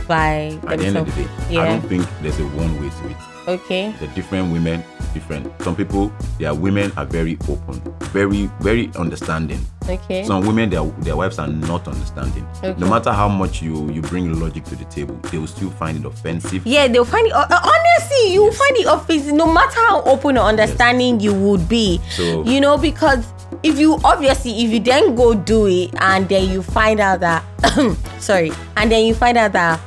by 0.07 0.59
At 0.67 0.79
the 0.79 0.85
end 0.87 0.97
of 0.97 1.05
the 1.15 1.23
day, 1.23 1.29
yeah. 1.49 1.61
I 1.61 1.65
don't 1.67 1.81
think 1.87 2.05
there's 2.21 2.39
a 2.39 2.43
one 2.47 2.73
way 2.81 2.89
to 2.89 3.09
it. 3.09 3.17
Okay. 3.47 3.91
The 3.99 4.07
different 4.07 4.51
women, 4.51 4.83
different. 5.13 5.51
Some 5.61 5.75
people, 5.75 6.11
their 6.39 6.53
women 6.53 6.91
are 6.97 7.05
very 7.05 7.37
open, 7.49 7.81
very, 8.11 8.49
very 8.59 8.89
understanding. 8.95 9.59
Okay. 9.89 10.23
Some 10.23 10.45
women, 10.45 10.69
their 10.69 10.83
their 11.01 11.15
wives 11.17 11.39
are 11.39 11.47
not 11.47 11.87
understanding. 11.87 12.47
Okay. 12.63 12.79
No 12.79 12.87
matter 12.89 13.11
how 13.11 13.27
much 13.27 13.61
you 13.61 13.89
you 13.91 14.01
bring 14.01 14.39
logic 14.39 14.63
to 14.65 14.75
the 14.75 14.85
table, 14.85 15.15
they 15.31 15.37
will 15.37 15.47
still 15.47 15.71
find 15.71 15.97
it 15.97 16.05
offensive. 16.05 16.65
Yeah, 16.65 16.87
they'll 16.87 17.05
find 17.05 17.27
it. 17.27 17.33
Uh, 17.33 17.45
uh, 17.49 17.59
honestly, 17.63 18.33
you 18.33 18.43
will 18.43 18.51
find 18.53 18.77
it 18.77 18.85
offensive 18.87 19.33
no 19.33 19.51
matter 19.51 19.79
how 19.89 20.01
open 20.03 20.37
or 20.37 20.41
understanding 20.45 21.19
you 21.19 21.33
would 21.33 21.67
be. 21.67 21.99
So- 22.09 22.43
you 22.45 22.61
know, 22.61 22.77
because 22.77 23.25
if 23.63 23.77
you 23.79 23.99
obviously, 24.03 24.63
if 24.63 24.71
you 24.71 24.79
then 24.79 25.15
go 25.15 25.33
do 25.33 25.65
it 25.67 25.91
and 25.99 26.27
then 26.29 26.49
you 26.49 26.61
find 26.61 26.99
out 26.99 27.19
that, 27.21 27.43
sorry, 28.19 28.51
and 28.77 28.91
then 28.91 29.05
you 29.05 29.13
find 29.13 29.37
out 29.37 29.51
that 29.53 29.79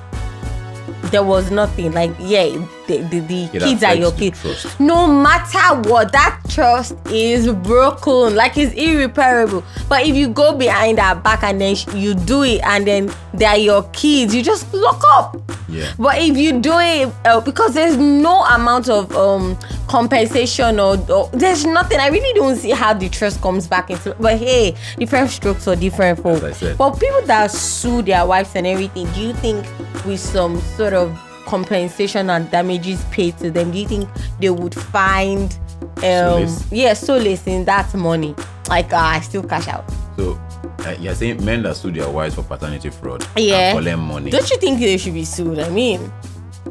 there 1.11 1.23
was 1.23 1.51
nothing, 1.51 1.93
like, 1.93 2.11
yeah, 2.21 2.47
the, 2.87 2.99
the, 2.99 3.21
the 3.21 3.59
kids 3.59 3.83
are 3.83 3.95
your 3.95 4.13
kids. 4.13 4.41
trust. 4.41 4.79
No 4.81 5.07
matter 5.07 5.89
what, 5.89 6.13
that 6.13 6.41
trust 6.49 6.95
is 7.11 7.51
broken, 7.53 8.35
like 8.35 8.57
it's 8.57 8.75
irreparable. 8.75 9.65
But 9.89 10.07
if 10.07 10.15
you 10.15 10.29
go 10.29 10.57
behind 10.57 10.99
our 10.99 11.15
back 11.17 11.43
and 11.43 11.61
then 11.61 11.75
sh- 11.75 11.87
you 11.95 12.15
do 12.15 12.43
it 12.43 12.61
and 12.63 12.87
then 12.87 13.11
they're 13.33 13.57
your 13.57 13.83
kids, 13.93 14.35
you 14.35 14.43
just 14.43 14.73
lock 14.75 15.03
up. 15.09 15.41
Yeah. 15.69 15.93
But 15.99 16.19
if 16.19 16.37
you 16.37 16.61
do 16.61 16.73
it 16.79 17.13
uh, 17.25 17.41
because 17.41 17.75
there's 17.75 17.97
no 17.97 18.45
amount 18.45 18.89
of 18.89 19.15
um 19.17 19.59
compensation 19.89 20.79
or, 20.79 20.97
or 21.11 21.29
there's 21.33 21.65
nothing, 21.65 21.99
I 22.01 22.09
really 22.09 22.33
don't 22.39 22.57
see 22.57 22.71
how 22.71 22.93
the 22.95 23.09
trust 23.09 23.41
comes 23.41 23.67
back 23.67 23.91
into. 23.91 24.15
But 24.21 24.39
hey, 24.39 24.77
different 24.99 25.31
strokes 25.31 25.65
for 25.65 25.75
different 25.77 26.21
folks. 26.23 26.63
But 26.77 27.01
people 27.01 27.23
that 27.23 27.51
sue 27.51 28.03
their 28.03 28.27
wives 28.27 28.55
and 28.55 28.67
everything, 28.67 29.07
do 29.13 29.21
you 29.21 29.33
think 29.35 29.67
with 30.05 30.21
some 30.21 30.61
sort 30.77 30.93
of 30.93 31.19
compensation 31.47 32.31
and 32.31 32.51
damages 32.51 33.05
paid 33.07 33.37
to 33.39 33.51
them, 33.51 33.71
do 33.71 33.79
you 33.79 33.89
think 33.89 34.09
they 34.41 34.51
would 34.51 34.75
find 34.75 35.57
um 35.99 36.49
Solace. 36.49 36.73
yeah 36.73 36.93
solace 36.95 37.47
in 37.47 37.65
that 37.67 37.93
money? 37.95 38.35
Like 38.69 38.89
ah, 38.93 39.15
I 39.17 39.21
still 39.21 39.43
cash 39.43 39.69
out. 39.69 39.85
So 40.17 40.39
uh, 40.87 40.95
you're 41.01 41.15
saying 41.15 41.45
men 41.45 41.63
that 41.63 41.77
sue 41.77 41.91
their 41.91 42.09
wives 42.11 42.35
for 42.35 42.43
paternity 42.43 42.91
fraud 42.91 43.27
Yeah. 43.37 43.71
and 43.71 43.79
collect 43.79 43.99
money. 43.99 44.31
Don't 44.31 44.51
you 44.51 44.57
think 44.59 44.79
they 44.81 44.97
should 44.97 45.15
be 45.15 45.25
sued? 45.25 45.59
I 45.59 45.69
mean, 45.71 46.13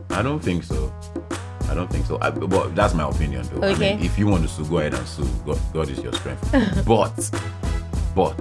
I 0.10 0.22
don't 0.22 0.40
think 0.40 0.64
so. 0.64 0.94
I 1.70 1.76
don't 1.76 1.90
think 1.90 2.06
so. 2.06 2.20
I, 2.22 2.30
but 2.30 2.76
that's 2.76 2.94
my 2.94 3.08
opinion, 3.10 3.48
though. 3.52 3.68
Okay. 3.68 3.94
I 3.94 3.96
mean, 3.96 4.06
if 4.06 4.20
you 4.20 4.28
want 4.28 4.44
to 4.44 4.50
sue, 4.50 4.66
go 4.66 4.78
ahead 4.78 4.94
and 4.94 5.08
sue. 5.08 5.28
God, 5.46 5.60
God 5.74 5.90
is 5.90 6.00
your 6.04 6.14
strength. 6.14 6.86
but, 6.86 7.32
but, 8.16 8.36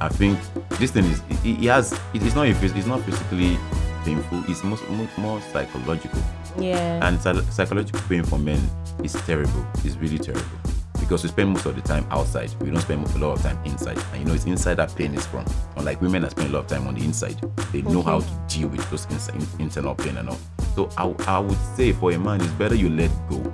I 0.00 0.08
think 0.08 0.38
this 0.78 0.92
thing 0.92 1.04
is. 1.06 1.20
It, 1.44 1.64
it 1.64 1.68
has. 1.68 1.98
It 2.14 2.22
is 2.22 2.34
not 2.36 2.46
a, 2.46 2.50
it's 2.50 2.86
not 2.86 3.02
physically 3.02 3.58
painful. 4.04 4.42
It's 4.48 4.62
most, 4.64 4.88
more, 4.88 5.08
more 5.18 5.40
psychological. 5.52 6.22
yeah. 6.58 7.06
And 7.06 7.20
psychological 7.52 8.00
pain 8.08 8.22
for 8.22 8.38
men 8.38 8.60
is 9.02 9.12
terrible. 9.12 9.66
It's 9.84 9.96
really 9.96 10.18
terrible 10.18 10.58
because 10.98 11.22
we 11.24 11.28
spend 11.28 11.50
most 11.50 11.66
of 11.66 11.74
the 11.74 11.82
time 11.82 12.06
outside. 12.10 12.54
We 12.60 12.70
don't 12.70 12.80
spend 12.80 13.04
a 13.04 13.18
lot 13.18 13.32
of 13.32 13.42
time 13.42 13.58
inside. 13.64 13.98
And 14.12 14.20
you 14.20 14.24
know, 14.26 14.34
it's 14.34 14.44
inside 14.44 14.74
that 14.74 14.94
pain 14.94 15.12
is 15.14 15.26
from. 15.26 15.44
Unlike 15.76 16.02
women 16.02 16.22
that 16.22 16.30
spend 16.30 16.50
a 16.50 16.52
lot 16.52 16.60
of 16.60 16.66
time 16.68 16.86
on 16.86 16.94
the 16.94 17.04
inside, 17.04 17.40
they 17.72 17.82
know 17.82 18.02
how 18.02 18.20
to 18.20 18.40
deal 18.48 18.68
with 18.68 18.88
those 18.90 19.06
internal 19.58 19.94
pain 19.94 20.16
and 20.18 20.28
all. 20.28 20.38
So 20.76 20.88
I, 20.96 21.12
I 21.26 21.38
would 21.40 21.58
say 21.74 21.92
for 21.92 22.12
a 22.12 22.18
man, 22.18 22.40
it's 22.40 22.52
better 22.52 22.76
you 22.76 22.90
let 22.90 23.10
go 23.28 23.52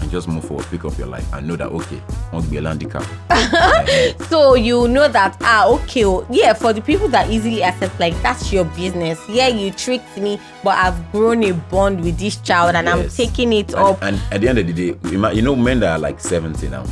and 0.00 0.10
just 0.10 0.28
move 0.28 0.44
forward, 0.44 0.66
pick 0.66 0.84
up 0.84 0.96
your 0.98 1.08
life, 1.08 1.26
and 1.32 1.46
know 1.46 1.56
that 1.56 1.68
okay, 1.68 2.00
won't 2.32 2.50
be 2.50 2.56
a 2.56 2.62
handicap. 2.62 3.06
So 4.28 4.54
you 4.54 4.88
know 4.88 5.08
that 5.08 5.36
ah 5.40 5.68
okay 5.74 6.04
oh, 6.04 6.26
yeah 6.30 6.52
for 6.52 6.72
the 6.72 6.80
people 6.80 7.08
that 7.08 7.30
easily 7.30 7.62
accept 7.62 7.98
like 7.98 8.14
that's 8.22 8.52
your 8.52 8.64
business 8.76 9.20
yeah 9.28 9.48
you 9.48 9.70
tricked 9.70 10.16
me 10.18 10.38
but 10.62 10.76
I've 10.76 11.12
grown 11.12 11.42
a 11.44 11.52
bond 11.52 12.02
with 12.02 12.18
this 12.18 12.36
child 12.36 12.74
and 12.74 12.88
I'm 12.88 13.08
taking 13.08 13.52
it 13.52 13.70
and, 13.70 13.78
up 13.78 14.02
and 14.02 14.20
at 14.30 14.40
the 14.40 14.48
end 14.48 14.58
of 14.58 14.66
the 14.66 14.72
day, 14.72 14.98
you 15.10 15.28
you 15.30 15.42
know, 15.42 15.56
men 15.56 15.80
that 15.80 15.92
are 15.92 15.98
like 15.98 16.20
70 16.20 16.68
now, 16.68 16.84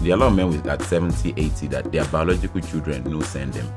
there 0.00 0.12
are 0.12 0.14
a 0.14 0.16
lot 0.16 0.26
of 0.28 0.34
men 0.34 0.48
with 0.48 0.66
at 0.66 0.82
70, 0.82 1.34
80 1.36 1.66
that 1.68 1.92
their 1.92 2.04
biological 2.06 2.60
children 2.60 3.04
no 3.04 3.20
send 3.22 3.54
them. 3.54 3.72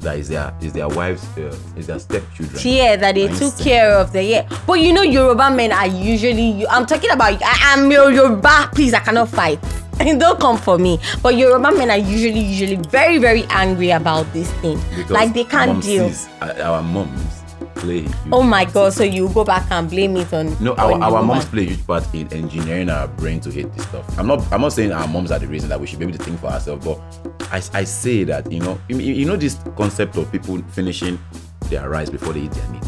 That 0.00 0.18
is 0.18 0.28
their 0.28 0.54
is 0.62 0.72
their 0.72 0.88
wives, 0.88 1.22
uh, 1.36 1.54
is 1.76 1.86
their 1.86 1.98
stepchildren. 1.98 2.60
yeah 2.64 2.96
that 2.96 3.14
they 3.14 3.28
took 3.28 3.56
care 3.58 3.92
of 3.98 4.12
the 4.12 4.22
yeah 4.22 4.48
but 4.66 4.80
you 4.80 4.92
know 4.94 5.02
Yoruba 5.02 5.50
men 5.50 5.72
are 5.72 5.86
usually 5.86 6.66
I'm 6.66 6.86
talking 6.86 7.10
about 7.10 7.34
I, 7.42 7.74
I'm 7.74 7.90
your 7.90 8.10
Yoruba 8.10 8.70
please 8.74 8.94
I 8.94 9.00
cannot 9.00 9.28
fight 9.28 9.58
don't 10.00 10.40
come 10.40 10.56
for 10.56 10.78
me 10.78 10.98
but 11.22 11.34
Yoruba 11.36 11.72
men 11.76 11.90
are 11.90 11.98
usually 11.98 12.40
usually 12.40 12.76
very 12.88 13.18
very 13.18 13.44
angry 13.50 13.90
about 13.90 14.24
this 14.32 14.50
thing 14.62 14.80
Because 14.96 15.10
like 15.10 15.34
they 15.34 15.44
can't 15.44 15.82
deal 15.82 16.08
sees, 16.08 16.28
uh, 16.40 16.54
our 16.64 16.82
moms 16.82 17.42
play. 17.74 18.00
huge 18.00 18.12
oh 18.32 18.42
my 18.42 18.64
part. 18.64 18.74
god 18.74 18.92
so 18.94 19.04
you 19.04 19.28
go 19.30 19.44
back 19.44 19.70
and 19.70 19.90
blame 19.90 20.16
it 20.16 20.32
on 20.32 20.56
No, 20.64 20.74
our, 20.76 20.96
the 20.98 21.04
our 21.04 21.22
moms 21.22 21.44
play 21.44 21.64
a 21.64 21.66
huge 21.66 21.86
part 21.86 22.04
in 22.14 22.32
engineering 22.32 22.88
our 22.88 23.08
brain 23.08 23.40
to 23.40 23.50
hate 23.50 23.70
this 23.74 23.84
stuff. 23.86 24.18
I'm 24.18 24.26
not 24.26 24.40
I'm 24.50 24.62
not 24.62 24.72
saying 24.72 24.92
our 24.92 25.06
moms 25.08 25.30
are 25.30 25.38
the 25.38 25.46
reason 25.46 25.68
that 25.68 25.78
we 25.80 25.86
should 25.86 25.98
be 25.98 26.06
able 26.06 26.16
to 26.16 26.24
think 26.24 26.40
for 26.40 26.46
ourselves, 26.48 26.84
but 26.86 26.98
I, 27.52 27.62
I 27.72 27.84
say 27.84 28.24
that 28.24 28.50
you 28.50 28.60
know 28.60 28.78
you, 28.88 28.96
you 28.98 29.24
know 29.24 29.36
this 29.36 29.58
concept 29.76 30.16
of 30.16 30.30
people 30.32 30.60
finishing 30.72 31.18
their 31.68 31.88
rice 31.88 32.10
before 32.10 32.32
they 32.32 32.40
eat 32.40 32.52
their 32.52 32.68
meat. 32.70 32.84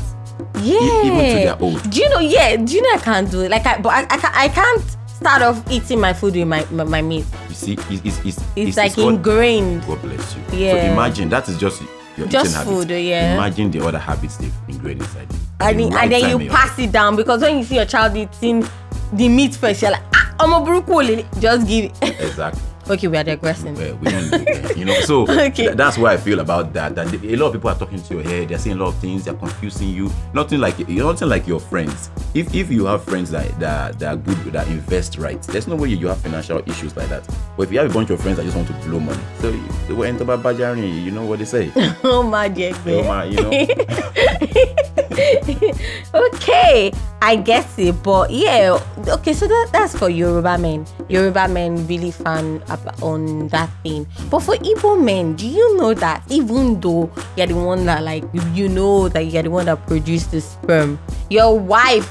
yeah 0.61 1.03
even 1.05 1.18
to 1.18 1.44
their 1.44 1.62
old. 1.62 1.90
do 1.90 2.01
you 2.01 2.09
know 2.11 2.18
yeah 2.20 2.57
do 2.57 2.75
you 2.75 2.83
know 2.83 2.92
i 2.94 2.98
can't 2.98 3.31
do 3.31 3.40
it 3.42 3.51
like 3.51 3.66
i 3.66 3.79
but 3.79 3.90
i, 3.92 4.03
I, 4.14 4.18
can't, 4.18 4.37
I 4.37 4.48
can't 4.48 4.96
start 5.09 5.42
off 5.42 5.70
eating 5.70 6.01
my 6.01 6.12
food 6.12 6.35
with 6.35 6.46
my 6.46 6.64
my, 6.70 6.85
my 6.85 7.03
meat 7.03 7.25
You 7.48 7.55
see, 7.55 7.72
it's 7.90 8.05
it's, 8.05 8.25
it's, 8.25 8.44
it's, 8.57 8.77
like 8.77 8.94
called- 8.94 9.14
ingrained 9.14 9.87
God 9.87 10.01
bless 10.03 10.35
you. 10.37 10.42
Yeah. 10.53 10.72
So 10.87 10.92
imagine 10.92 11.29
that 11.31 11.48
is 11.48 11.59
just 11.59 11.83
your 12.16 12.27
Just 12.27 12.51
eating 12.51 12.59
habits. 12.59 12.87
food, 12.87 12.90
yeah. 12.90 13.35
Imagine 13.35 13.70
the 13.70 13.87
other 13.87 13.98
habits 13.98 14.37
they've 14.37 14.53
ingrained 14.68 15.01
inside 15.01 15.33
you. 15.33 15.38
and, 15.61 15.79
The 15.81 15.85
right 15.88 16.03
and 16.05 16.12
then 16.12 16.40
you 16.40 16.51
pass 16.51 16.79
it 16.79 16.92
down 16.92 17.16
because 17.16 17.40
when 17.40 17.59
you 17.59 17.64
see 17.64 17.77
your 17.77 17.87
child 17.87 18.16
eating 18.16 18.64
the 19.12 19.29
meat 19.29 19.55
first. 19.55 19.83
You're 19.83 19.92
like, 19.92 20.03
ah, 20.14 20.35
I'm 20.40 20.53
a 20.53 20.64
broccoli. 20.64 21.27
Just 21.38 21.66
give 21.68 21.87
it. 21.87 22.20
exactly. 22.20 22.62
Okay, 22.90 23.09
we 23.09 23.16
are 23.16 23.25
digressing. 23.25 23.75
Well, 23.75 23.97
we 23.97 24.11
don't 24.11 24.77
you 24.77 24.85
know. 24.85 24.95
So 25.03 25.23
Okay. 25.31 25.51
th- 25.66 25.77
that's 25.77 25.99
why 25.99 26.12
I 26.12 26.16
feel 26.16 26.40
about 26.40 26.73
that. 26.75 26.95
That 26.95 27.12
a 27.12 27.37
lot 27.37 27.47
of 27.49 27.53
people 27.55 27.71
are 27.71 27.79
talking 27.79 28.03
to 28.03 28.14
your 28.14 28.23
head. 28.23 28.49
They're 28.49 28.59
saying 28.59 28.77
a 28.79 28.81
lot 28.85 28.88
of 28.95 28.99
things. 29.01 29.25
They're 29.25 29.35
confusing 29.35 29.88
you. 29.88 30.11
Nothing 30.35 30.61
like 30.61 30.79
you' 30.79 31.05
nothing 31.05 31.29
like 31.29 31.47
your 31.47 31.61
friends. 31.61 32.11
If 32.35 32.55
if 32.55 32.71
you 32.71 32.87
have 32.87 33.05
friends 33.05 33.31
that 33.31 33.59
that, 33.61 33.99
that 33.99 34.14
are 34.14 34.16
good 34.16 34.37
that 34.53 34.66
invest 34.68 35.18
right, 35.18 35.40
there's 35.42 35.66
no 35.68 35.77
way 35.77 35.88
you 35.88 36.07
have 36.09 36.18
financial 36.21 36.62
issues 36.68 36.97
like 36.97 37.09
that. 37.09 37.27
But 37.57 37.64
if 37.64 37.73
you 37.73 37.79
have 37.79 37.90
a 37.90 37.95
bunch 37.95 38.11
of 38.11 38.21
friends 38.21 38.37
that 38.38 38.45
just 38.45 38.57
want 38.57 38.68
to 38.68 38.75
blow 38.88 39.01
money, 39.01 39.23
so 39.40 39.49
you- 39.51 39.62
they 39.88 39.95
will 39.95 40.05
enter 40.05 40.25
by 40.25 40.37
Bajari. 40.37 41.03
You 41.05 41.11
know 41.11 41.25
what 41.27 41.38
they 41.38 41.45
say. 41.45 41.71
oh 42.05 42.23
my 42.23 42.49
dear. 42.49 42.73
Oh 42.87 43.03
my, 43.05 43.25
you 43.25 43.37
know. 43.37 43.51
okay, 46.14 46.92
I 47.20 47.37
guess 47.37 47.79
it, 47.79 48.03
but 48.03 48.31
yeah, 48.31 48.79
okay. 49.09 49.33
So 49.33 49.46
that, 49.46 49.70
that's 49.72 49.96
for 49.96 50.09
Yoruba 50.09 50.59
men. 50.59 50.87
Yoruba 51.09 51.48
men 51.48 51.87
really 51.87 52.11
fan 52.11 52.62
up 52.68 52.81
on 53.03 53.48
that 53.48 53.70
thing. 53.83 54.07
But 54.31 54.40
for 54.40 54.57
Igbo 54.57 55.03
men, 55.03 55.35
do 55.37 55.46
you 55.46 55.77
know 55.77 55.94
that 55.94 56.22
even 56.31 56.81
though 56.81 57.11
you're 57.37 57.46
the 57.46 57.55
one 57.57 57.87
that 57.87 58.03
like 58.03 58.25
you 58.55 58.68
know 58.68 59.09
that 59.09 59.27
you're 59.27 59.42
the 59.42 59.51
one 59.51 59.66
that 59.66 59.87
produced 59.87 60.31
the 60.31 60.40
sperm, 60.40 60.98
your 61.31 61.59
wife 61.59 62.11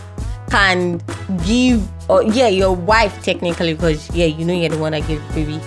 can 0.50 1.02
give 1.46 1.82
or 2.10 2.24
yeah, 2.24 2.48
your 2.48 2.76
wife 2.76 3.22
technically 3.24 3.74
because 3.74 4.10
yeah, 4.16 4.26
you 4.26 4.46
know 4.46 4.54
you're 4.54 4.70
the 4.70 4.78
one 4.78 4.92
that 4.92 5.08
gives 5.08 5.24
baby 5.34 5.60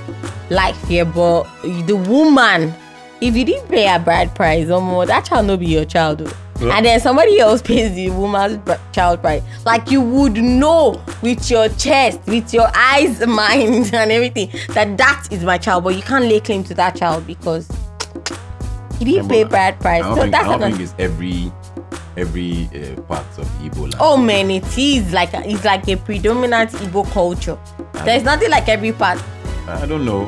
life 0.50 0.76
here, 0.88 1.04
but 1.04 1.44
the 1.86 1.96
woman 2.08 2.74
if 3.20 3.34
you 3.36 3.44
didn't 3.44 3.68
pay 3.68 3.88
a 3.88 3.98
bride 3.98 4.34
price 4.34 4.68
or 4.68 4.80
more, 4.82 5.06
that 5.06 5.24
child 5.24 5.46
no 5.46 5.56
be 5.56 5.66
your 5.66 5.84
child. 5.84 6.34
Yeah. 6.60 6.76
And 6.76 6.86
then 6.86 7.00
somebody 7.00 7.40
else 7.40 7.60
pays 7.62 7.94
the 7.94 8.10
woman's 8.10 8.58
child 8.92 9.20
price. 9.20 9.42
Like 9.66 9.90
you 9.90 10.00
would 10.00 10.34
know 10.34 11.02
with 11.20 11.50
your 11.50 11.68
chest, 11.70 12.20
with 12.26 12.54
your 12.54 12.68
eyes, 12.74 13.26
mind, 13.26 13.92
and 13.92 14.12
everything 14.12 14.50
that 14.74 14.96
that 14.98 15.26
is 15.30 15.42
my 15.44 15.58
child. 15.58 15.84
But 15.84 15.96
you 15.96 16.02
can't 16.02 16.24
lay 16.24 16.40
claim 16.40 16.62
to 16.64 16.74
that 16.74 16.96
child 16.96 17.26
because 17.26 17.68
you 19.00 19.06
didn't 19.06 19.28
pay 19.28 19.44
bride 19.44 19.74
I 19.74 19.78
price. 19.78 20.02
don't, 20.04 20.14
So 20.16 20.20
think, 20.22 20.32
that's 20.32 20.44
I 20.48 20.56
don't 20.58 20.70
think 20.70 20.80
it's 20.80 20.94
every 20.98 21.52
every 22.16 22.68
uh, 22.74 23.00
part 23.02 23.26
of 23.38 23.46
Igbo. 23.60 23.92
Oh 23.98 24.16
man, 24.16 24.50
it 24.50 24.78
is 24.78 25.12
like 25.12 25.30
it's 25.34 25.64
like 25.64 25.88
a 25.88 25.96
predominant 25.96 26.70
Igbo 26.70 27.10
culture. 27.10 27.58
There's 28.04 28.22
nothing 28.22 28.50
like 28.50 28.68
every 28.68 28.92
part. 28.92 29.20
I 29.66 29.86
don't 29.86 30.04
know. 30.04 30.26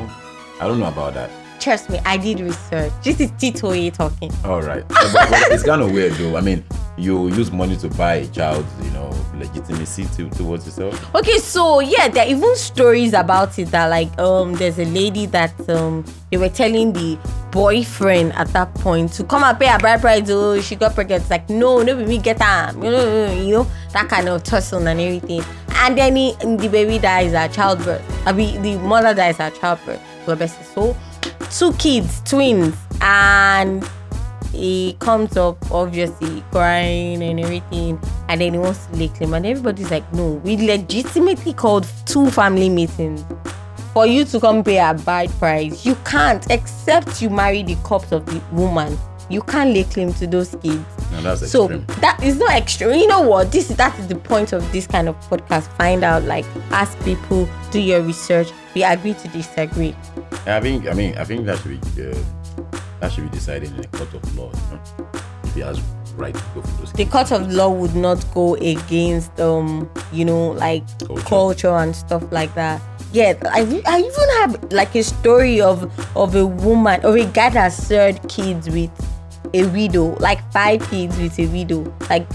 I 0.59 0.67
don't 0.67 0.79
know 0.79 0.87
about 0.87 1.13
that. 1.13 1.29
Trust 1.67 1.89
me, 1.89 1.99
I 2.05 2.15
did 2.15 2.39
research. 2.39 2.93
This 3.03 3.19
is 3.19 3.29
Tito 3.37 3.73
A 3.73 3.89
talking. 3.89 4.31
All 4.45 4.61
right, 4.61 4.87
but, 4.87 5.11
but 5.11 5.51
it's 5.51 5.63
kind 5.63 5.81
of 5.81 5.91
weird 5.91 6.13
though. 6.13 6.37
I 6.37 6.39
mean, 6.39 6.63
you 6.97 7.27
use 7.27 7.51
money 7.51 7.75
to 7.75 7.89
buy 7.89 8.13
a 8.13 8.27
child's, 8.27 8.71
you 8.85 8.91
know, 8.91 9.13
legitimacy 9.35 10.05
to, 10.15 10.29
towards 10.29 10.65
yourself. 10.65 11.13
Okay, 11.13 11.39
so 11.39 11.81
yeah, 11.81 12.07
there 12.07 12.25
are 12.25 12.29
even 12.29 12.55
stories 12.55 13.11
about 13.11 13.59
it 13.59 13.65
that 13.71 13.87
like 13.87 14.17
um 14.17 14.53
there's 14.53 14.79
a 14.79 14.85
lady 14.85 15.25
that 15.25 15.69
um 15.69 16.05
they 16.31 16.37
were 16.37 16.47
telling 16.47 16.93
the 16.93 17.19
boyfriend 17.51 18.31
at 18.35 18.47
that 18.53 18.73
point 18.75 19.11
to 19.15 19.25
come 19.25 19.43
and 19.43 19.59
pay 19.59 19.67
her 19.67 19.77
bride 19.77 19.99
price. 19.99 20.29
Oh, 20.29 20.61
she 20.61 20.77
got 20.77 20.95
pregnant. 20.95 21.23
It's 21.23 21.29
like 21.29 21.49
no, 21.49 21.81
no, 21.81 21.97
we 21.97 22.17
get 22.17 22.41
her. 22.41 22.71
You 22.75 22.91
know, 22.91 23.33
you 23.33 23.51
know 23.55 23.67
that 23.91 24.07
kind 24.07 24.29
of 24.29 24.41
tussle 24.41 24.87
and 24.87 25.01
everything. 25.01 25.43
And 25.79 25.97
then 25.97 26.15
he, 26.15 26.31
the 26.31 26.69
baby 26.71 26.97
dies 26.97 27.33
at 27.33 27.51
childbirth. 27.51 28.01
I 28.25 28.31
mean, 28.31 28.61
the 28.61 28.77
mother 28.77 29.13
dies 29.13 29.41
at 29.41 29.53
childbirth. 29.55 30.01
God 30.25 30.37
bless 30.37 30.55
his 30.55 30.67
soul. 30.67 30.95
Two 31.51 31.73
kids, 31.73 32.21
twins, 32.25 32.75
and 33.01 33.87
he 34.51 34.95
comes 34.99 35.37
up 35.37 35.71
obviously 35.71 36.43
crying 36.51 37.21
and 37.21 37.39
everything. 37.39 37.99
And 38.29 38.41
then 38.41 38.53
he 38.53 38.59
wants 38.59 38.85
to 38.87 38.95
lay 38.95 39.07
claim 39.09 39.33
and 39.33 39.45
everybody's 39.45 39.89
like 39.91 40.11
no 40.13 40.33
we 40.43 40.57
legitimately 40.57 41.53
called 41.53 41.87
two 42.05 42.29
family 42.29 42.69
meetings 42.69 43.23
for 43.93 44.05
you 44.05 44.25
to 44.25 44.39
come 44.39 44.63
pay 44.63 44.77
a 44.79 44.93
bride 44.93 45.29
price. 45.39 45.85
You 45.85 45.95
can't 46.05 46.45
except 46.49 47.21
you 47.21 47.29
marry 47.29 47.63
the 47.63 47.75
corpse 47.77 48.11
of 48.11 48.25
the 48.25 48.41
woman. 48.51 48.97
You 49.29 49.41
can't 49.41 49.73
lay 49.73 49.83
claim 49.83 50.13
to 50.15 50.27
those 50.27 50.55
kids. 50.61 50.83
That's 51.11 51.51
so 51.51 51.65
extreme. 51.65 51.85
that 52.01 52.21
is 52.23 52.37
not 52.37 52.51
extra 52.51 52.95
you 52.95 53.07
know 53.07 53.21
what? 53.21 53.51
This 53.51 53.69
that 53.69 53.97
is 53.99 54.07
the 54.07 54.15
point 54.15 54.53
of 54.53 54.69
this 54.71 54.87
kind 54.87 55.07
of 55.07 55.15
podcast. 55.29 55.67
Find 55.77 56.03
out 56.03 56.23
like 56.23 56.45
ask 56.71 56.97
people 57.03 57.47
do 57.71 57.79
your 57.79 58.01
research. 58.01 58.49
We 58.75 58.83
agree 58.83 59.13
to 59.15 59.27
disagree 59.29 59.95
I 60.47 60.59
think 60.61 60.87
I 60.87 60.93
mean 60.93 61.17
I 61.17 61.23
think 61.23 61.45
that 61.45 61.59
should 61.59 61.81
be 61.95 62.09
uh, 62.09 62.17
that 62.99 63.11
should 63.11 63.29
be 63.29 63.37
decided 63.37 63.71
in 63.73 63.79
a 63.79 63.87
court 63.87 64.13
of 64.13 64.37
law. 64.37 64.51
You 64.53 64.75
know? 64.75 65.09
If 65.43 65.53
he 65.53 65.61
has 65.61 65.81
right 66.17 66.33
to 66.33 66.43
go 66.55 66.61
for 66.61 66.81
those 66.81 66.93
the 66.93 67.05
court 67.05 67.31
of 67.31 67.51
law 67.51 67.69
would 67.69 67.95
not 67.95 68.25
go 68.33 68.55
against 68.55 69.39
um 69.39 69.89
you 70.11 70.25
know 70.25 70.51
like 70.51 70.83
Culture. 70.99 71.23
culture, 71.23 71.75
and 71.75 71.95
stuff 71.95 72.23
like 72.31 72.53
that 72.55 72.81
yeah 73.13 73.33
I, 73.43 73.61
I 73.85 73.99
even 73.99 74.29
have 74.41 74.73
like 74.73 74.95
a 74.95 75.03
story 75.03 75.61
of 75.61 75.85
of 76.17 76.35
a 76.35 76.45
woman 76.45 77.01
of 77.05 77.15
a 77.15 77.25
guy 77.25 77.49
that 77.51 77.69
served 77.69 78.27
kids 78.27 78.69
with 78.69 78.91
a 79.53 79.65
widow 79.67 80.15
like 80.19 80.41
five 80.51 80.81
kids 80.89 81.17
with 81.17 81.37
a 81.39 81.45
widow 81.47 81.93
like 82.09 82.27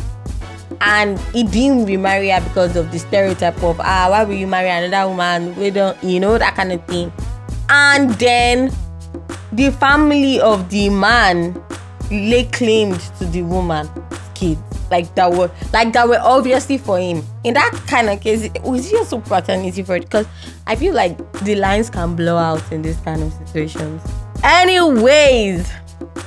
and 0.80 1.18
he 1.34 1.44
didn't 1.44 1.86
remarry 1.86 2.30
her 2.30 2.40
because 2.40 2.76
of 2.76 2.90
the 2.90 2.98
stereotype 2.98 3.60
of 3.62 3.78
ah 3.80 4.06
why 4.08 4.24
will 4.24 4.34
you 4.34 4.46
marry 4.46 4.70
another 4.70 5.08
woman 5.10 5.54
we 5.56 5.70
don't 5.70 6.02
you 6.02 6.20
know 6.20 6.38
that 6.38 6.54
kind 6.54 6.72
of 6.72 6.82
thing 6.86 7.12
and 7.68 8.10
then 8.12 8.72
the 9.52 9.70
family 9.72 10.40
of 10.40 10.68
the 10.70 10.88
man 10.88 11.62
lay 12.10 12.44
claimed 12.44 13.00
to 13.18 13.24
the 13.26 13.42
woman 13.42 13.88
kids 14.34 14.60
like 14.90 15.12
that 15.14 15.30
were 15.32 15.50
like 15.72 15.92
that 15.92 16.06
were 16.06 16.20
obviously 16.20 16.78
for 16.78 16.98
him. 16.98 17.24
In 17.44 17.54
that 17.54 17.72
kind 17.86 18.10
of 18.10 18.20
case 18.20 18.48
was 18.62 18.90
just 18.90 19.10
so 19.10 19.20
paternity 19.20 19.82
for 19.82 19.96
it 19.96 20.02
because 20.02 20.26
i 20.66 20.76
feel 20.76 20.94
like 20.94 21.16
the 21.40 21.54
lines 21.56 21.90
can 21.90 22.14
blow 22.14 22.36
out 22.36 22.62
in 22.70 22.82
this 22.82 23.00
kind 23.00 23.22
of 23.22 23.32
situations. 23.32 24.02
Anyways 24.44 25.72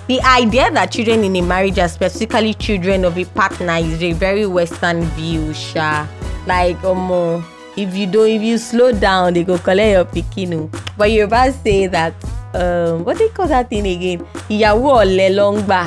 the 0.07 0.19
idea 0.21 0.71
that 0.71 0.91
children 0.91 1.23
in 1.23 1.35
a 1.35 1.41
marriage 1.41 1.79
are 1.79 1.87
specifically 1.87 2.53
children 2.53 3.05
of 3.05 3.17
a 3.17 3.25
partner 3.25 3.75
is 3.75 4.01
a 4.01 4.13
very 4.13 4.45
western 4.45 5.03
view 5.11 5.53
sha. 5.53 6.07
Like 6.47 6.77
omo 6.77 7.43
if 7.77 7.95
you 7.95 8.07
don't 8.07 8.27
if 8.29 8.41
you 8.41 8.57
slow 8.57 8.91
down 8.91 9.33
they 9.33 9.43
go 9.43 9.57
collect 9.57 9.91
your 9.91 10.05
pikin 10.05 10.53
o. 10.53 10.69
But 10.97 11.11
yoruba 11.11 11.51
say 11.51 11.87
that 11.87 12.13
um, 12.53 13.03
what 13.03 13.17
they 13.17 13.27
call 13.29 13.47
that 13.47 13.69
thing 13.69 13.85
again? 13.87 14.19
Ìyàwó 14.49 15.03
ọ̀lẹ 15.03 15.29
ló 15.35 15.51
ń 15.57 15.61
gbà. 15.67 15.81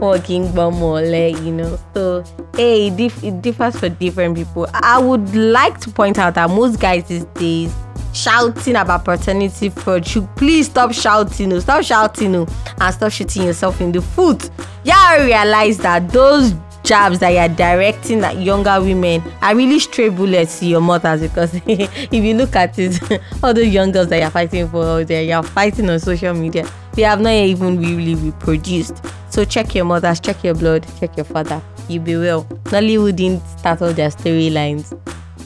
Wọn 0.00 0.20
kì 0.24 0.34
í 0.38 0.46
gbọmọ 0.52 0.86
ọ̀lẹ 1.00 1.44
you 1.44 1.52
know. 1.52 1.78
So 1.94 2.24
hey 2.56 2.86
it, 2.88 2.96
dif- 2.96 3.22
it 3.24 3.42
differs 3.42 3.76
for 3.78 3.88
different 3.90 4.34
people. 4.36 4.66
I 4.72 4.98
would 4.98 5.34
like 5.34 5.78
to 5.80 5.90
point 5.90 6.18
out 6.18 6.34
that 6.34 6.48
most 6.50 6.80
guys 6.80 7.04
these 7.08 7.24
days 7.34 7.70
shouting 8.14 8.76
about 8.76 9.04
paternity 9.04 9.68
fraud. 9.68 10.06
Should 10.06 10.28
please 10.36 10.66
stop 10.66 10.92
shouting 10.92 11.52
oh, 11.52 11.60
stop 11.60 11.82
shouting 11.84 12.34
oh, 12.36 12.46
and 12.80 12.94
stop 12.94 13.12
shooting 13.12 13.44
yourself 13.44 13.80
in 13.80 13.92
the 13.92 14.00
foot. 14.00 14.50
Y'all 14.84 15.24
realize 15.24 15.78
that 15.78 16.08
those 16.10 16.54
jabs 16.82 17.18
that 17.20 17.30
you're 17.30 17.48
directing 17.56 18.22
at 18.24 18.36
younger 18.38 18.80
women 18.80 19.22
are 19.40 19.54
really 19.54 19.78
stray 19.78 20.08
bullets 20.08 20.58
to 20.60 20.66
your 20.66 20.80
mothers 20.80 21.20
because 21.20 21.54
if 21.66 22.12
you 22.12 22.34
look 22.34 22.56
at 22.56 22.76
it 22.78 23.00
all 23.42 23.54
the 23.54 23.64
young 23.66 23.92
girls 23.92 24.08
that 24.08 24.20
you're 24.20 24.30
fighting 24.30 24.68
for 24.68 24.84
out 24.84 25.06
there 25.06 25.22
you're 25.22 25.42
fighting 25.42 25.88
on 25.88 25.98
social 26.00 26.34
media 26.34 26.68
they 26.94 27.02
have 27.02 27.20
not 27.20 27.30
even 27.30 27.78
really 27.80 28.14
reproduced 28.16 29.00
so 29.30 29.44
check 29.44 29.74
your 29.74 29.84
mothers 29.84 30.18
check 30.20 30.42
your 30.42 30.54
blood 30.54 30.84
check 30.98 31.16
your 31.16 31.24
father 31.24 31.62
you 31.88 32.00
be 32.00 32.16
well 32.16 32.44
nollywood 32.64 33.16
didn't 33.16 33.46
start 33.58 33.80
all 33.80 33.92
their 33.92 34.10
storylines 34.10 34.92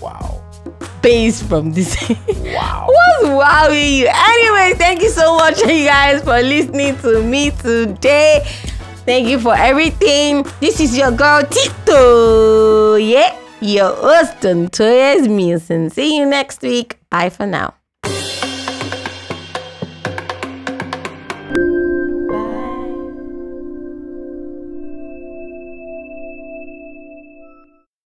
Wow. 0.01 0.43
based 1.03 1.45
from 1.45 1.73
this 1.73 1.97
Wow. 2.09 2.87
What's 3.21 3.29
wowing 3.29 3.93
you? 3.95 4.09
Anyway, 4.13 4.75
thank 4.79 5.01
you 5.03 5.09
so 5.11 5.37
much, 5.37 5.59
you 5.61 5.85
guys, 5.87 6.23
for 6.23 6.41
listening 6.43 6.97
to 6.99 7.23
me 7.23 7.51
today. 7.51 8.47
Thank 9.07 9.29
you 9.29 9.39
for 9.39 9.55
everything. 9.55 10.45
This 10.61 10.81
is 10.81 10.99
your 10.99 11.13
girl 11.13 11.43
Tito. 11.47 12.97
Yeah, 12.97 13.39
your 13.61 13.95
host, 13.95 14.45
Antoyes 14.45 15.29
Milson. 15.29 15.93
See 15.93 16.19
you 16.19 16.27
next 16.27 16.61
week. 16.63 16.99
Bye 17.09 17.31
for 17.31 17.47
now. 17.47 17.75